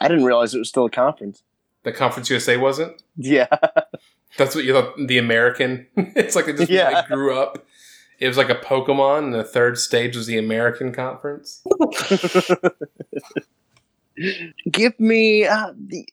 I 0.00 0.08
didn't 0.08 0.24
realize 0.24 0.54
it 0.54 0.58
was 0.58 0.68
still 0.68 0.86
a 0.86 0.90
conference. 0.90 1.42
The 1.82 1.92
Conference 1.92 2.30
USA 2.30 2.56
wasn't? 2.56 3.02
Yeah. 3.16 3.48
That's 4.38 4.54
what 4.54 4.64
you 4.64 4.72
thought 4.72 4.94
the 5.06 5.18
American. 5.18 5.86
it's 5.96 6.34
like 6.36 6.48
it 6.48 6.56
just 6.56 6.70
Yeah. 6.70 7.02
they 7.02 7.14
grew 7.14 7.36
up. 7.36 7.66
It 8.18 8.28
was 8.28 8.36
like 8.36 8.50
a 8.50 8.54
Pokemon, 8.54 9.24
and 9.24 9.34
the 9.34 9.42
third 9.42 9.76
stage 9.78 10.16
was 10.16 10.26
the 10.28 10.38
American 10.38 10.92
Conference. 10.92 11.60
Give 14.70 14.98
me 14.98 15.46
uh, 15.46 15.72
the. 15.76 16.06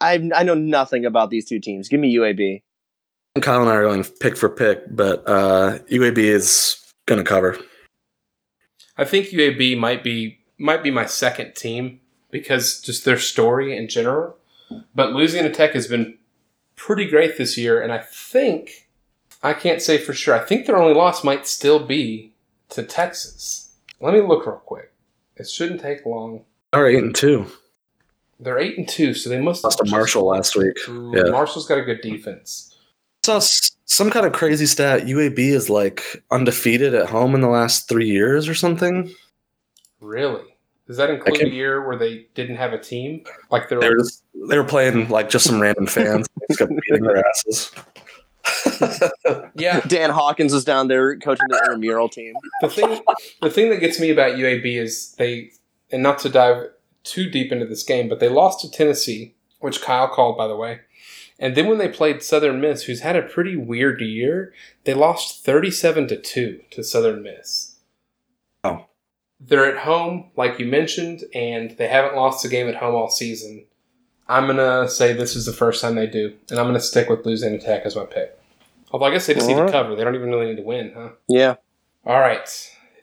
I 0.00 0.30
I 0.34 0.42
know 0.42 0.54
nothing 0.54 1.04
about 1.04 1.30
these 1.30 1.46
two 1.46 1.58
teams. 1.58 1.88
Give 1.88 2.00
me 2.00 2.14
UAB. 2.16 2.62
Kyle 3.40 3.60
and 3.60 3.70
I 3.70 3.74
are 3.74 3.84
going 3.84 4.04
pick 4.20 4.36
for 4.36 4.48
pick, 4.48 4.84
but 4.94 5.22
uh, 5.28 5.78
UAB 5.90 6.18
is 6.18 6.82
going 7.06 7.22
to 7.22 7.28
cover. 7.28 7.58
I 8.96 9.04
think 9.04 9.28
UAB 9.28 9.78
might 9.78 10.02
be 10.02 10.38
might 10.58 10.82
be 10.82 10.90
my 10.90 11.06
second 11.06 11.54
team 11.54 12.00
because 12.30 12.80
just 12.80 13.04
their 13.04 13.18
story 13.18 13.76
in 13.76 13.88
general. 13.88 14.36
But 14.94 15.12
Louisiana 15.12 15.50
Tech 15.50 15.72
has 15.72 15.86
been 15.86 16.18
pretty 16.76 17.08
great 17.08 17.38
this 17.38 17.56
year, 17.56 17.80
and 17.80 17.92
I 17.92 17.98
think 17.98 18.88
I 19.42 19.52
can't 19.52 19.82
say 19.82 19.98
for 19.98 20.12
sure. 20.12 20.34
I 20.34 20.44
think 20.44 20.66
their 20.66 20.78
only 20.78 20.94
loss 20.94 21.22
might 21.22 21.46
still 21.46 21.78
be 21.78 22.32
to 22.70 22.82
Texas. 22.82 23.74
Let 24.00 24.14
me 24.14 24.20
look 24.20 24.46
real 24.46 24.56
quick. 24.56 24.92
It 25.36 25.48
shouldn't 25.48 25.80
take 25.80 26.06
long. 26.06 26.44
All 26.76 26.82
right, 26.82 26.94
eight 26.94 27.02
and 27.02 27.14
two. 27.14 27.46
They're 28.38 28.58
eight 28.58 28.76
and 28.76 28.86
two, 28.86 29.14
so 29.14 29.30
they 29.30 29.40
must 29.40 29.64
Lost 29.64 29.78
to 29.78 29.84
just- 29.84 29.90
Marshall 29.92 30.26
last 30.26 30.56
week. 30.56 30.76
Ooh, 30.90 31.10
Yeah. 31.16 31.30
Marshall's 31.30 31.64
got 31.66 31.78
a 31.78 31.82
good 31.82 32.02
defense. 32.02 32.76
saw 33.24 33.38
some 33.86 34.10
kind 34.10 34.26
of 34.26 34.34
crazy 34.34 34.66
stat. 34.66 35.06
UAB 35.06 35.38
is 35.38 35.70
like 35.70 36.22
undefeated 36.30 36.92
at 36.94 37.08
home 37.08 37.34
in 37.34 37.40
the 37.40 37.48
last 37.48 37.88
three 37.88 38.08
years 38.10 38.46
or 38.46 38.54
something. 38.54 39.10
Really? 40.02 40.42
Does 40.86 40.98
that 40.98 41.08
include 41.08 41.40
a 41.40 41.48
year 41.48 41.86
where 41.88 41.96
they 41.96 42.26
didn't 42.34 42.56
have 42.56 42.74
a 42.74 42.78
team? 42.78 43.24
Like 43.50 43.70
they're 43.70 43.80
They 43.80 43.88
were 43.88 43.96
just, 43.96 44.22
they 44.34 44.58
were 44.58 44.64
playing 44.64 45.08
like 45.08 45.30
just 45.30 45.46
some 45.46 45.58
random 45.58 45.86
fans. 45.86 46.28
They 46.40 46.46
just 46.50 46.58
kept 46.58 46.72
beating 46.82 47.04
their 47.04 47.24
asses. 47.26 47.72
yeah. 49.56 49.80
Dan 49.88 50.10
Hawkins 50.10 50.52
is 50.52 50.64
down 50.64 50.88
there 50.88 51.16
coaching 51.18 51.46
the 51.48 51.56
intramural 51.56 52.10
team. 52.10 52.34
the 52.60 52.68
thing 52.68 53.00
the 53.40 53.50
thing 53.50 53.70
that 53.70 53.80
gets 53.80 53.98
me 53.98 54.10
about 54.10 54.32
UAB 54.36 54.76
is 54.78 55.12
they 55.14 55.50
and 55.90 56.02
not 56.02 56.18
to 56.20 56.28
dive 56.28 56.70
too 57.02 57.30
deep 57.30 57.52
into 57.52 57.66
this 57.66 57.82
game, 57.82 58.08
but 58.08 58.20
they 58.20 58.28
lost 58.28 58.60
to 58.60 58.70
Tennessee, 58.70 59.34
which 59.60 59.80
Kyle 59.82 60.08
called 60.08 60.36
by 60.36 60.46
the 60.46 60.56
way. 60.56 60.80
And 61.38 61.54
then 61.54 61.66
when 61.66 61.78
they 61.78 61.88
played 61.88 62.22
Southern 62.22 62.60
Miss, 62.60 62.84
who's 62.84 63.00
had 63.00 63.16
a 63.16 63.22
pretty 63.22 63.56
weird 63.56 64.00
year, 64.00 64.54
they 64.84 64.94
lost 64.94 65.44
37 65.44 66.08
to 66.08 66.16
2 66.16 66.60
to 66.70 66.82
Southern 66.84 67.22
Miss. 67.22 67.76
Oh. 68.64 68.86
They're 69.38 69.70
at 69.70 69.84
home, 69.84 70.30
like 70.34 70.58
you 70.58 70.66
mentioned, 70.66 71.24
and 71.34 71.72
they 71.72 71.88
haven't 71.88 72.16
lost 72.16 72.44
a 72.44 72.48
game 72.48 72.68
at 72.68 72.76
home 72.76 72.94
all 72.94 73.10
season. 73.10 73.66
I'm 74.28 74.46
going 74.46 74.56
to 74.56 74.88
say 74.88 75.12
this 75.12 75.36
is 75.36 75.44
the 75.44 75.52
first 75.52 75.82
time 75.82 75.94
they 75.94 76.06
do, 76.06 76.34
and 76.48 76.58
I'm 76.58 76.64
going 76.64 76.74
to 76.74 76.80
stick 76.80 77.10
with 77.10 77.24
Louisiana 77.26 77.58
Tech 77.58 77.82
as 77.84 77.94
my 77.94 78.06
pick. 78.06 78.36
Although 78.90 79.06
I 79.06 79.10
guess 79.10 79.26
they 79.26 79.34
just 79.34 79.46
need 79.46 79.54
to 79.54 79.60
Alright. 79.60 79.72
cover. 79.72 79.94
They 79.94 80.04
don't 80.04 80.14
even 80.14 80.30
really 80.30 80.46
need 80.46 80.56
to 80.56 80.62
win, 80.62 80.92
huh? 80.96 81.10
Yeah. 81.28 81.56
All 82.06 82.18
right. 82.18 82.48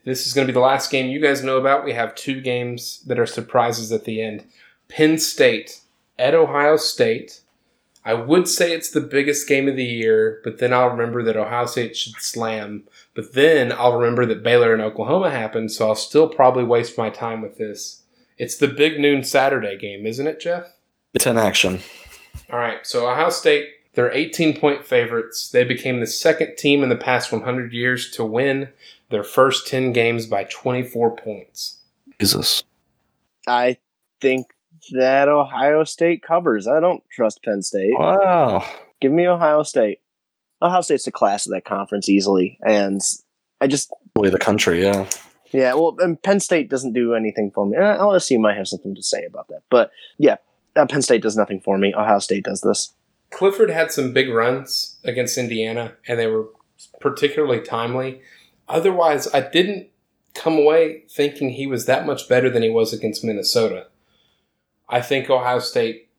This 0.06 0.28
is 0.28 0.34
going 0.34 0.46
to 0.46 0.52
be 0.52 0.56
the 0.56 0.60
last 0.60 0.92
game 0.92 1.10
you 1.10 1.20
guys 1.20 1.44
know 1.44 1.58
about. 1.58 1.86
We 1.86 1.94
have 1.94 2.16
two 2.16 2.42
games 2.42 3.02
that 3.08 3.20
are 3.20 3.26
surprises 3.26 3.92
at 3.92 4.04
the 4.04 4.22
end. 4.22 4.44
Penn 4.90 5.18
State 5.18 5.82
at 6.20 6.36
Ohio 6.36 6.78
State. 6.78 7.42
I 8.06 8.14
would 8.14 8.50
say 8.50 8.74
it's 8.74 8.92
the 8.92 9.00
biggest 9.00 9.48
game 9.48 9.70
of 9.70 9.78
the 9.78 9.86
year, 9.86 10.42
but 10.44 10.58
then 10.58 10.74
I'll 10.74 10.90
remember 10.90 11.24
that 11.24 11.38
Ohio 11.38 11.66
State 11.66 11.96
should 11.96 12.16
slam. 12.16 12.84
But 13.16 13.34
then 13.34 13.72
I'll 13.72 13.98
remember 13.98 14.26
that 14.26 14.44
Baylor 14.44 14.74
and 14.74 14.82
Oklahoma 14.82 15.32
happened, 15.32 15.72
so 15.72 15.88
I'll 15.88 15.96
still 15.96 16.28
probably 16.28 16.66
waste 16.66 16.98
my 16.98 17.10
time 17.10 17.42
with 17.42 17.58
this. 17.58 18.02
It's 18.38 18.58
the 18.58 18.68
big 18.68 19.00
noon 19.00 19.24
Saturday 19.24 19.78
game, 19.78 20.06
isn't 20.06 20.28
it, 20.28 20.42
Jeff? 20.42 20.74
It's 21.14 21.28
in 21.28 21.38
action. 21.38 21.80
All 22.52 22.60
right, 22.60 22.86
so 22.86 23.10
Ohio 23.10 23.30
State, 23.30 23.70
they're 23.94 24.12
18 24.12 24.60
point 24.60 24.86
favorites. 24.86 25.50
They 25.50 25.64
became 25.64 26.02
the 26.02 26.08
second 26.08 26.58
team 26.58 26.84
in 26.84 26.90
the 26.90 26.98
past 26.98 27.32
100 27.32 27.72
years 27.72 28.12
to 28.12 28.26
win 28.26 28.70
their 29.14 29.24
first 29.24 29.68
10 29.68 29.94
games 29.94 30.26
by 30.26 30.44
24 30.46 31.16
points. 31.16 31.80
Jesus. 32.20 32.64
I 33.48 33.78
think 34.20 34.48
that 34.92 35.30
Ohio 35.30 35.84
State 35.84 36.24
covers. 36.24 36.68
I 36.68 36.80
don't 36.80 37.04
trust 37.12 37.44
Penn 37.44 37.62
State. 37.62 37.94
Wow. 37.98 38.68
Give 39.00 39.12
me 39.12 39.28
Ohio 39.28 39.64
State. 39.64 40.00
Ohio 40.62 40.82
State's 40.82 41.06
the 41.06 41.12
class 41.12 41.46
of 41.46 41.52
that 41.52 41.66
conference 41.66 42.10
easily, 42.10 42.58
and 42.66 43.02
I 43.62 43.68
just 43.68 43.92
Way 44.16 44.30
the 44.30 44.40
country, 44.40 44.84
yeah. 44.84 45.10
Yeah, 45.52 45.74
well, 45.74 45.96
and 46.00 46.22
Penn 46.22 46.40
State 46.40 46.70
doesn't 46.70 46.94
do 46.94 47.14
anything 47.14 47.52
for 47.54 47.66
me. 47.66 47.78
Uh, 47.78 47.98
LSU 47.98 48.40
might 48.40 48.58
have 48.58 48.68
something 48.68 48.96
to 48.96 49.04
say 49.04 49.26
about 49.26 49.48
that, 49.50 49.62
but 49.70 49.92
yeah, 50.18 50.38
uh, 50.76 50.86
Penn 50.86 51.02
State 51.02 51.22
does 51.22 51.38
nothing 51.38 51.60
for 51.60 51.78
me. 51.78 51.94
Ohio 51.94 52.20
State 52.20 52.46
does 52.46 52.62
this. 52.62 52.94
Clifford 53.30 53.70
had 53.70 53.92
some 53.92 54.14
big 54.14 54.30
runs 54.30 54.98
against 55.04 55.38
Indiana, 55.38 55.94
and 56.08 56.18
they 56.18 56.28
were 56.28 56.48
particularly 57.00 57.60
timely. 57.60 58.22
Otherwise, 58.68 59.28
I 59.34 59.42
didn't 59.42 59.90
come 60.34 60.58
away 60.58 61.04
thinking 61.10 61.50
he 61.50 61.68
was 61.68 61.86
that 61.86 62.06
much 62.06 62.28
better 62.28 62.50
than 62.50 62.64
he 62.64 62.70
was 62.70 62.94
against 62.94 63.24
Minnesota. 63.24 63.88
I 64.90 65.02
think 65.02 65.30
Ohio 65.30 65.60
State. 65.60 66.10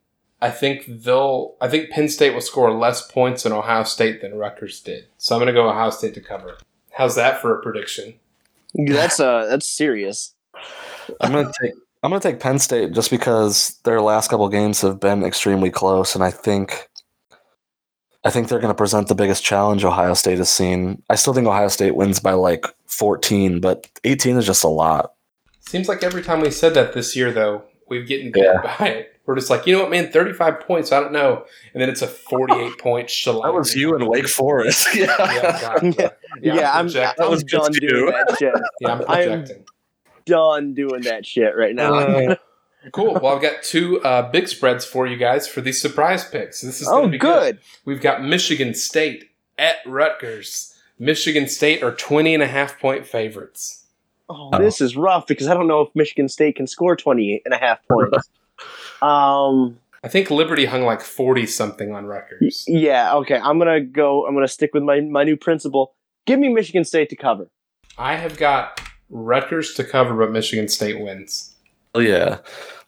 I 0.41 0.51
think 0.51 0.85
they'll. 0.87 1.55
I 1.61 1.69
think 1.69 1.91
Penn 1.91 2.09
State 2.09 2.35
will 2.35 2.41
score 2.41 2.73
less 2.73 3.07
points 3.07 3.47
in 3.47 3.53
Ohio 3.53 3.85
State 3.85 4.21
than 4.21 4.35
Rutgers 4.35 4.81
did. 4.81 5.07
So 5.19 5.35
I'm 5.35 5.41
going 5.41 5.47
to 5.47 5.59
go 5.59 5.69
Ohio 5.69 5.91
State 5.91 6.15
to 6.15 6.21
cover. 6.21 6.59
How's 6.93 7.17
that 7.17 7.41
for 7.41 7.59
a 7.59 7.63
prediction? 7.63 8.15
That's 8.75 9.21
uh, 9.21 9.47
that's 9.47 9.69
serious. 9.69 10.35
I'm 11.21 11.33
gonna 11.33 11.53
take 11.61 11.73
I'm 12.03 12.11
gonna 12.11 12.21
take 12.21 12.41
Penn 12.41 12.59
State 12.59 12.93
just 12.93 13.11
because 13.11 13.79
their 13.85 14.01
last 14.01 14.29
couple 14.29 14.49
games 14.49 14.81
have 14.83 15.01
been 15.01 15.25
extremely 15.25 15.71
close, 15.71 16.15
and 16.15 16.25
I 16.25 16.31
think 16.31 16.89
I 18.25 18.31
think 18.31 18.49
they're 18.49 18.59
gonna 18.61 18.75
present 18.75 19.09
the 19.09 19.15
biggest 19.15 19.45
challenge 19.45 19.85
Ohio 19.85 20.15
State 20.15 20.39
has 20.39 20.49
seen. 20.51 21.03
I 21.11 21.15
still 21.17 21.35
think 21.35 21.47
Ohio 21.47 21.69
State 21.69 21.95
wins 21.95 22.21
by 22.21 22.33
like 22.33 22.65
14, 22.87 23.61
but 23.61 23.87
18 24.05 24.37
is 24.37 24.47
just 24.47 24.65
a 24.65 24.69
lot. 24.69 25.13
Seems 25.61 25.89
like 25.89 26.03
every 26.03 26.23
time 26.23 26.41
we 26.41 26.51
said 26.51 26.75
that 26.75 26.93
this 26.95 27.15
year, 27.17 27.33
though, 27.33 27.63
we've 27.89 28.07
getting 28.07 28.33
beat 28.33 28.45
Yeah. 28.45 28.77
by 28.79 28.87
it. 28.89 29.11
We're 29.27 29.37
just 29.37 29.49
like, 29.49 29.67
you 29.67 29.75
know 29.75 29.81
what, 29.81 29.91
man, 29.91 30.13
35 30.13 30.61
points, 30.61 30.93
I 30.93 31.01
don't 31.01 31.13
know. 31.13 31.45
And 31.73 31.81
then 31.83 31.89
it's 31.89 32.03
a 32.03 32.07
48 32.07 32.79
point 32.79 33.09
shellac. 33.09 33.45
That 33.45 33.55
was 33.55 33.75
you 33.75 33.95
in 33.97 34.07
Wake 34.07 34.29
Forest. 34.29 34.89
Yeah, 34.95 35.07
yeah. 35.19 35.61
God. 35.61 35.97
Yeah. 35.99 36.09
Yeah, 36.43 36.73
I'm. 36.73 36.89
I'm 37.19 37.31
was 37.31 37.43
just 37.45 37.63
done 37.63 37.73
doing 37.73 38.07
you. 38.07 38.11
that 38.11 38.37
shit. 38.39 38.55
yeah, 38.81 38.89
I'm 38.93 39.05
I 39.09 39.21
am- 39.23 39.45
Done 40.27 40.75
doing 40.75 41.03
that 41.03 41.25
shit 41.25 41.57
right 41.57 41.75
now. 41.75 41.95
Uh, 41.95 42.35
Cool. 42.93 43.15
Well, 43.15 43.35
I've 43.35 43.43
got 43.43 43.63
two 43.63 44.01
uh, 44.03 44.31
big 44.31 44.49
spreads 44.49 44.85
for 44.85 45.07
you 45.07 45.17
guys 45.17 45.47
for 45.49 45.61
these 45.61 45.81
surprise 45.81 46.25
picks. 46.29 46.61
This 46.61 46.81
is 46.81 46.89
oh, 46.89 46.93
going 46.93 47.05
to 47.07 47.11
be 47.13 47.19
good. 47.19 47.59
We've 47.85 48.01
got 48.01 48.23
Michigan 48.23 48.75
State 48.75 49.31
at 49.59 49.77
Rutgers. 49.87 50.79
Michigan 50.99 51.49
State 51.49 51.83
are 51.83 51.93
20 51.93 52.35
and 52.35 52.43
a 52.43 52.47
half 52.47 52.79
point 52.79 53.07
favorites. 53.07 53.85
Oh, 54.29 54.51
Oh. 54.53 54.59
this 54.59 54.81
is 54.81 54.97
rough 54.97 55.27
because 55.27 55.49
I 55.49 55.55
don't 55.55 55.67
know 55.67 55.83
if 55.83 55.89
Michigan 55.95 56.29
State 56.29 56.57
can 56.57 56.67
score 56.67 56.97
28 56.97 57.43
and 57.45 57.53
a 57.55 57.59
half 57.59 57.81
points. 57.89 58.29
um, 59.03 59.79
I 60.03 60.09
think 60.09 60.31
Liberty 60.31 60.67
hung 60.67 60.83
like 60.83 61.01
40 61.01 61.47
something 61.47 61.95
on 61.95 62.05
y- 62.07 62.11
Rutgers. 62.17 62.65
yeah, 62.67 63.15
okay. 63.17 63.37
I'm 63.37 63.59
gonna 63.59 63.81
go. 63.81 64.27
I'm 64.27 64.35
gonna 64.35 64.49
stick 64.49 64.73
with 64.75 64.83
my 64.83 65.01
my 65.01 65.25
new 65.25 65.37
principle. 65.37 65.95
Give 66.27 66.39
me 66.39 66.49
Michigan 66.49 66.85
State 66.85 67.11
to 67.11 67.17
cover. 67.17 67.49
I 67.99 68.17
have 68.17 68.37
got 68.39 68.81
Rutgers 69.11 69.75
to 69.75 69.85
cover, 69.85 70.15
but 70.15 70.31
Michigan 70.33 70.69
State 70.69 71.01
wins. 71.01 71.54
Oh 71.95 72.01
yeah. 72.01 72.39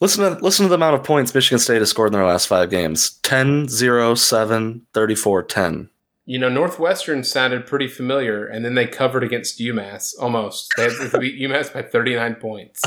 Listen 0.01 0.25
to 0.25 0.43
listen 0.43 0.65
to 0.65 0.69
the 0.69 0.75
amount 0.75 0.97
of 0.97 1.05
points 1.05 1.35
Michigan 1.35 1.59
State 1.59 1.79
has 1.79 1.91
scored 1.91 2.09
in 2.09 2.13
their 2.13 2.27
last 2.27 2.47
5 2.47 2.69
games. 2.71 3.13
10 3.23 3.69
0 3.69 4.15
7 4.15 4.87
34 4.93 5.43
10. 5.43 5.91
You 6.29 6.41
know, 6.41 6.49
Northwestern 6.49 7.23
sounded 7.23 7.67
pretty 7.67 7.87
familiar, 7.87 8.45
and 8.45 8.65
then 8.65 8.75
they 8.75 8.87
covered 8.87 9.23
against 9.23 9.61
UMass 9.61 10.13
almost. 10.21 10.73
They 10.77 10.83
had 10.83 11.11
to 11.13 11.19
beat 11.19 11.41
UMass 11.41 11.73
by 11.73 11.83
39 11.83 12.35
points. 12.35 12.83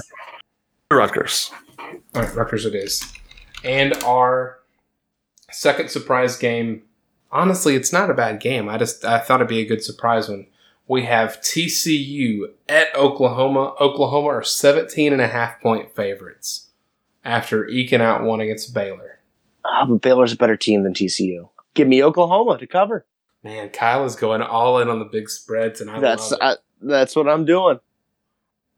Rutgers. 0.91 1.49
All 1.79 2.21
right, 2.21 2.36
Rutgers 2.36 2.65
it 2.65 2.75
is. 2.75 3.01
And 3.63 3.93
our 4.03 4.60
second 5.51 5.89
surprise 5.89 6.36
game, 6.36 6.84
honestly, 7.32 7.75
it's 7.75 7.93
not 7.93 8.10
a 8.10 8.13
bad 8.13 8.41
game. 8.41 8.67
I 8.67 8.77
just 8.77 9.05
I 9.05 9.19
thought 9.19 9.39
it'd 9.39 9.47
be 9.47 9.62
a 9.62 9.65
good 9.65 9.84
surprise 9.84 10.27
one. 10.27 10.47
We 10.89 11.04
have 11.04 11.39
TCU 11.41 12.52
at 12.67 12.93
Oklahoma. 12.95 13.75
Oklahoma 13.80 14.28
are 14.30 14.43
17 14.43 15.13
and 15.13 15.21
a 15.21 15.28
half 15.28 15.62
point 15.62 15.95
favorites 15.95 16.71
after 17.23 17.67
eking 17.67 18.02
out 18.02 18.23
one 18.23 18.41
against 18.41 18.73
Baylor. 18.73 19.19
But 19.63 20.02
Baylor's 20.02 20.34
a 20.34 20.36
better 20.36 20.58
team 20.58 20.82
than 20.82 20.93
TCU. 20.93 21.47
Give 21.75 21.88
me 21.88 22.04
Oklahoma 22.04 22.58
to 22.58 22.65
cover. 22.65 23.06
Man, 23.43 23.69
Kyle 23.69 24.04
is 24.04 24.15
going 24.15 24.41
all 24.41 24.80
in 24.80 24.89
on 24.89 24.97
the 24.97 25.06
big 25.06 25.30
spreads, 25.30 25.80
and 25.80 25.91
I 25.91 25.99
That's. 25.99 26.34
I, 26.41 26.56
that's 26.82 27.15
what 27.15 27.30
I'm 27.30 27.45
doing. 27.45 27.80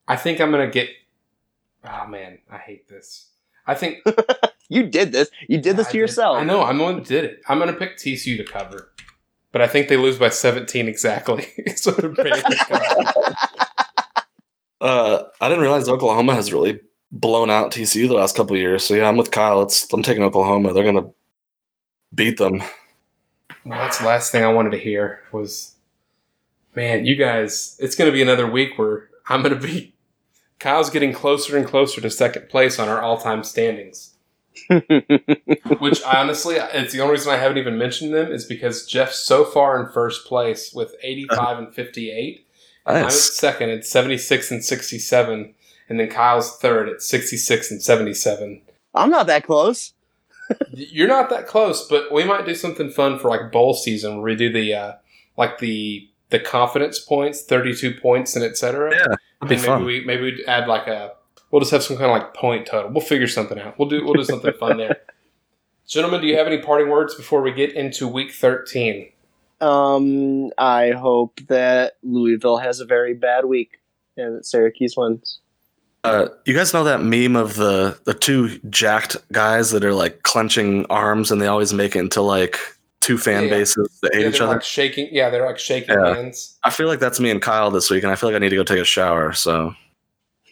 I 0.06 0.18
think 0.18 0.42
I'm 0.42 0.52
gonna 0.52 0.70
get. 0.70 0.90
Oh 1.86 2.08
man, 2.08 2.40
I 2.52 2.58
hate 2.58 2.90
this. 2.90 3.30
I 3.66 3.74
think 3.74 4.00
You 4.72 4.84
did 4.84 5.12
this. 5.12 5.30
You 5.50 5.58
did 5.58 5.76
this 5.76 5.88
I 5.88 5.92
to 5.92 5.98
yourself. 5.98 6.38
I 6.38 6.46
know. 6.46 6.64
I'm 6.64 6.78
the 6.78 6.84
one 6.86 6.96
that 6.96 7.06
did 7.06 7.26
it. 7.26 7.42
I'm 7.50 7.60
going 7.60 7.70
to 7.70 7.78
pick 7.78 7.98
TCU 7.98 8.38
to 8.38 8.46
cover, 8.46 8.91
but 9.52 9.62
I 9.62 9.68
think 9.68 9.88
they 9.88 9.98
lose 9.98 10.18
by 10.18 10.30
17 10.30 10.88
exactly. 10.88 11.48
so 11.76 11.92
they're 11.92 12.10
Baylor 12.10 12.42
cover. 12.42 13.36
Uh, 14.80 15.24
I 15.40 15.48
didn't 15.48 15.62
realize 15.62 15.88
Oklahoma 15.88 16.34
has 16.34 16.52
really 16.52 16.80
blown 17.12 17.50
out 17.52 17.72
TCU 17.72 18.08
the 18.08 18.16
last 18.16 18.36
couple 18.36 18.56
of 18.56 18.62
years. 18.62 18.84
So 18.84 18.96
yeah, 18.96 19.08
I'm 19.08 19.18
with 19.18 19.30
Kyle. 19.30 19.62
It's 19.62 19.92
I'm 19.94 20.02
taking 20.02 20.24
Oklahoma. 20.24 20.74
They're 20.74 20.84
gonna 20.84 21.12
beat 22.14 22.38
them. 22.38 22.60
well, 23.66 23.80
that's 23.80 24.00
the 24.00 24.06
last 24.06 24.32
thing 24.32 24.44
I 24.44 24.52
wanted 24.52 24.72
to 24.72 24.78
hear 24.78 25.22
was, 25.32 25.76
man, 26.76 27.06
you 27.06 27.16
guys. 27.16 27.78
It's 27.80 27.96
going 27.96 28.10
to 28.10 28.14
be 28.14 28.22
another 28.22 28.50
week 28.50 28.78
where 28.78 29.10
I'm 29.28 29.42
going 29.42 29.60
to 29.60 29.68
be. 29.68 29.96
Kyle's 30.60 30.90
getting 30.90 31.14
closer 31.14 31.58
and 31.58 31.66
closer 31.66 32.02
to 32.02 32.10
second 32.10 32.50
place 32.50 32.80
on 32.80 32.88
our 32.88 33.02
all-time 33.02 33.44
standings. 33.44 34.14
Which 35.80 36.02
honestly, 36.04 36.56
it's 36.56 36.94
the 36.94 37.02
only 37.02 37.14
reason 37.14 37.32
I 37.32 37.38
haven't 37.38 37.58
even 37.58 37.78
mentioned 37.78 38.14
them 38.14 38.32
is 38.32 38.46
because 38.46 38.86
Jeff's 38.86 39.20
so 39.20 39.46
far 39.46 39.80
in 39.80 39.92
first 39.92 40.26
place 40.26 40.74
with 40.74 40.96
85 41.02 41.58
and 41.60 41.74
58. 41.74 42.48
I'm 42.86 43.10
second 43.10 43.70
at 43.70 43.86
76 43.86 44.52
and 44.52 44.64
67, 44.64 45.54
and 45.88 46.00
then 46.00 46.10
Kyle's 46.10 46.58
third 46.58 46.90
at 46.90 47.02
66 47.02 47.72
and 47.72 47.82
77. 47.82 48.62
I'm 48.94 49.10
not 49.10 49.28
that 49.28 49.46
close. 49.46 49.94
You're 50.74 51.08
not 51.08 51.30
that 51.30 51.48
close, 51.48 51.88
but 51.88 52.12
we 52.12 52.24
might 52.24 52.46
do 52.46 52.56
something 52.56 52.90
fun 52.90 53.20
for 53.20 53.30
like 53.30 53.52
bowl 53.52 53.74
season 53.74 54.16
where 54.16 54.24
we 54.24 54.36
do 54.36 54.52
the 54.52 54.74
uh, 54.74 54.94
like 55.38 55.60
the 55.60 56.10
the 56.30 56.40
confidence 56.40 57.00
points, 57.00 57.44
32 57.44 58.00
points, 58.02 58.36
and 58.36 58.44
etc. 58.44 58.92
Yeah, 58.94 59.16
maybe 59.42 59.62
fun. 59.62 59.86
we 59.86 60.04
maybe 60.04 60.24
we'd 60.24 60.46
add 60.48 60.68
like 60.68 60.88
a 60.88 61.14
we'll 61.52 61.60
just 61.60 61.72
have 61.72 61.84
some 61.84 61.98
kind 61.98 62.10
of 62.12 62.18
like 62.18 62.34
point 62.34 62.66
total. 62.66 62.92
We'll 62.92 63.02
figure 63.06 63.28
something 63.28 63.60
out. 63.60 63.78
We'll 63.78 63.90
do 63.90 64.04
we'll 64.04 64.14
do 64.16 64.24
something 64.24 64.54
fun 64.54 64.78
there. 64.78 65.02
Gentlemen, 65.88 66.22
do 66.22 66.28
you 66.28 66.38
have 66.38 66.48
any 66.48 66.60
parting 66.60 66.90
words 66.90 67.14
before 67.16 67.42
we 67.42 67.52
get 67.52 67.74
into 67.74 68.08
week 68.08 68.32
13? 68.32 69.10
Um, 69.60 70.52
I 70.58 70.92
hope 70.92 71.40
that 71.48 71.98
Louisville 72.02 72.58
has 72.58 72.80
a 72.80 72.86
very 72.86 73.14
bad 73.14 73.46
week 73.46 73.80
and 74.18 74.38
that 74.38 74.46
Syracuse 74.46 74.96
wins. 74.98 75.40
Uh, 76.04 76.30
you 76.46 76.54
guys 76.56 76.74
know 76.74 76.84
that 76.84 77.04
meme 77.04 77.36
of 77.36 77.56
the 77.58 78.00
the 78.06 78.14
two 78.14 78.58
jacked 78.70 79.18
guys 79.32 79.70
that 79.72 79.84
are 79.84 79.94
like 79.94 80.24
clenching 80.24 80.86
arms 80.90 81.30
and 81.32 81.40
they 81.42 81.46
always 81.48 81.74
make 81.74 81.96
it 81.96 82.00
into 82.00 82.22
like 82.22 82.58
two 83.02 83.18
fan 83.20 83.44
Yeah, 83.44 83.50
yeah. 83.50 83.58
bases 83.58 84.00
that 84.02 84.16
hate 84.16 84.26
each 84.26 84.42
other. 84.42 84.54
like 84.54 84.64
shaking. 84.64 85.10
Yeah, 85.12 85.30
they're 85.30 85.46
like 85.46 85.60
shaking 85.60 85.94
Yeah. 86.00 86.16
hands. 86.16 86.58
I 86.64 86.72
feel 86.72 86.88
like 86.88 87.00
that's 87.00 87.20
me 87.20 87.30
and 87.30 87.40
Kyle 87.42 87.70
this 87.70 87.92
week, 87.92 88.02
and 88.04 88.12
I 88.12 88.16
feel 88.16 88.30
like 88.30 88.36
I 88.36 88.40
need 88.40 88.50
to 88.50 88.56
go 88.56 88.64
take 88.64 88.80
a 88.80 88.84
shower. 88.86 89.32
So 89.34 89.76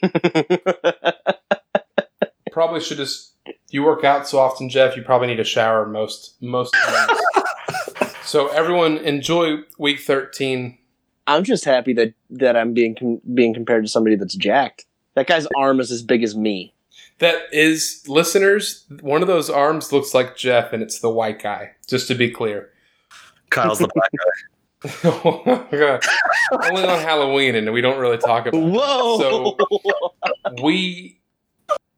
Probably 2.51 2.81
should 2.81 2.97
just. 2.97 3.33
You 3.69 3.83
work 3.83 4.03
out 4.03 4.27
so 4.27 4.39
often, 4.39 4.69
Jeff. 4.69 4.97
You 4.97 5.03
probably 5.03 5.27
need 5.27 5.39
a 5.39 5.43
shower 5.43 5.85
most 5.85 6.35
most 6.41 6.73
times. 6.73 7.19
so 8.23 8.47
everyone, 8.47 8.97
enjoy 8.97 9.59
week 9.77 9.99
thirteen. 9.99 10.79
I'm 11.27 11.43
just 11.43 11.65
happy 11.65 11.93
that 11.93 12.13
that 12.31 12.57
I'm 12.57 12.73
being 12.73 12.95
com- 12.95 13.21
being 13.33 13.53
compared 13.53 13.83
to 13.83 13.89
somebody 13.89 14.15
that's 14.15 14.35
jacked. 14.35 14.85
That 15.15 15.27
guy's 15.27 15.47
arm 15.57 15.79
is 15.79 15.91
as 15.91 16.01
big 16.01 16.23
as 16.23 16.35
me. 16.35 16.73
That 17.19 17.43
is, 17.51 18.03
listeners. 18.07 18.85
One 19.01 19.21
of 19.21 19.27
those 19.27 19.49
arms 19.49 19.91
looks 19.91 20.13
like 20.13 20.37
Jeff, 20.37 20.73
and 20.73 20.81
it's 20.81 20.99
the 20.99 21.09
white 21.09 21.41
guy. 21.41 21.71
Just 21.87 22.07
to 22.07 22.15
be 22.15 22.31
clear. 22.31 22.69
Kyle's 23.49 23.79
the 23.79 23.89
black 23.93 24.09
guy. 24.17 24.31
Only 25.03 26.83
on 26.83 26.99
Halloween, 27.01 27.55
and 27.55 27.73
we 27.73 27.81
don't 27.81 27.99
really 27.99 28.17
talk 28.17 28.45
about. 28.45 28.59
that. 28.59 28.71
Whoa! 28.71 29.17
So 29.19 30.63
we 30.63 31.19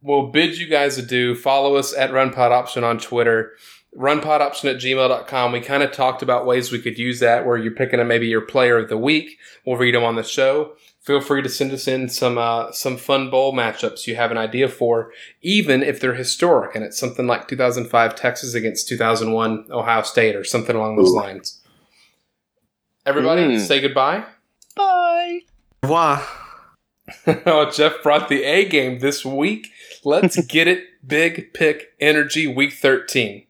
will 0.02 0.28
bid 0.28 0.58
you 0.58 0.68
guys 0.68 0.98
adieu. 0.98 1.36
Follow 1.36 1.76
us 1.76 1.96
at 1.96 2.10
RunPod 2.10 2.52
Option 2.52 2.84
on 2.84 2.98
Twitter. 2.98 3.54
RunPodOption 3.96 4.74
at 4.74 4.78
gmail.com. 4.78 5.52
We 5.52 5.60
kind 5.60 5.84
of 5.84 5.92
talked 5.92 6.22
about 6.22 6.46
ways 6.46 6.72
we 6.72 6.80
could 6.80 6.98
use 6.98 7.20
that 7.20 7.46
where 7.46 7.58
you're 7.58 7.74
picking 7.74 8.00
a, 8.00 8.06
maybe 8.06 8.28
your 8.28 8.42
player 8.42 8.78
of 8.78 8.90
the 8.90 8.98
week. 8.98 9.38
We'll 9.66 9.78
read 9.78 9.94
them 9.94 10.04
on 10.04 10.16
the 10.16 10.24
show. 10.24 10.74
Feel 11.02 11.20
free 11.20 11.42
to 11.42 11.50
send 11.50 11.72
us 11.72 11.88
in 11.88 12.08
some 12.10 12.38
uh, 12.38 12.72
some 12.72 12.96
fun 12.96 13.30
bowl 13.30 13.54
matchups 13.54 14.08
you 14.08 14.16
have 14.16 14.32
an 14.32 14.38
idea 14.38 14.68
for, 14.68 15.12
even 15.42 15.84
if 15.84 16.00
they're 16.00 16.14
historic 16.14 16.76
and 16.76 16.86
it's 16.86 16.98
something 16.98 17.28
like 17.28 17.48
2005 17.48 18.16
Texas 18.16 18.54
against 18.54 18.88
2001 18.88 19.68
Ohio 19.72 20.04
State 20.04 20.36
or 20.36 20.44
something 20.44 20.76
along 20.76 20.96
those 20.96 21.12
Ooh. 21.12 21.18
lines. 21.18 21.61
Everybody, 23.06 23.44
Mm. 23.44 23.60
say 23.60 23.80
goodbye. 23.82 24.24
Bye. 24.76 25.40
Wah. 25.84 26.22
oh, 27.46 27.70
Jeff 27.72 28.02
brought 28.04 28.30
the 28.30 28.44
A 28.44 28.66
game 28.68 29.00
this 29.00 29.26
week. 29.26 29.70
Let's 30.04 30.40
get 30.46 30.68
it. 30.68 30.86
Big 31.06 31.54
pick 31.54 31.94
energy 32.00 32.46
week 32.46 32.74
13. 32.74 33.40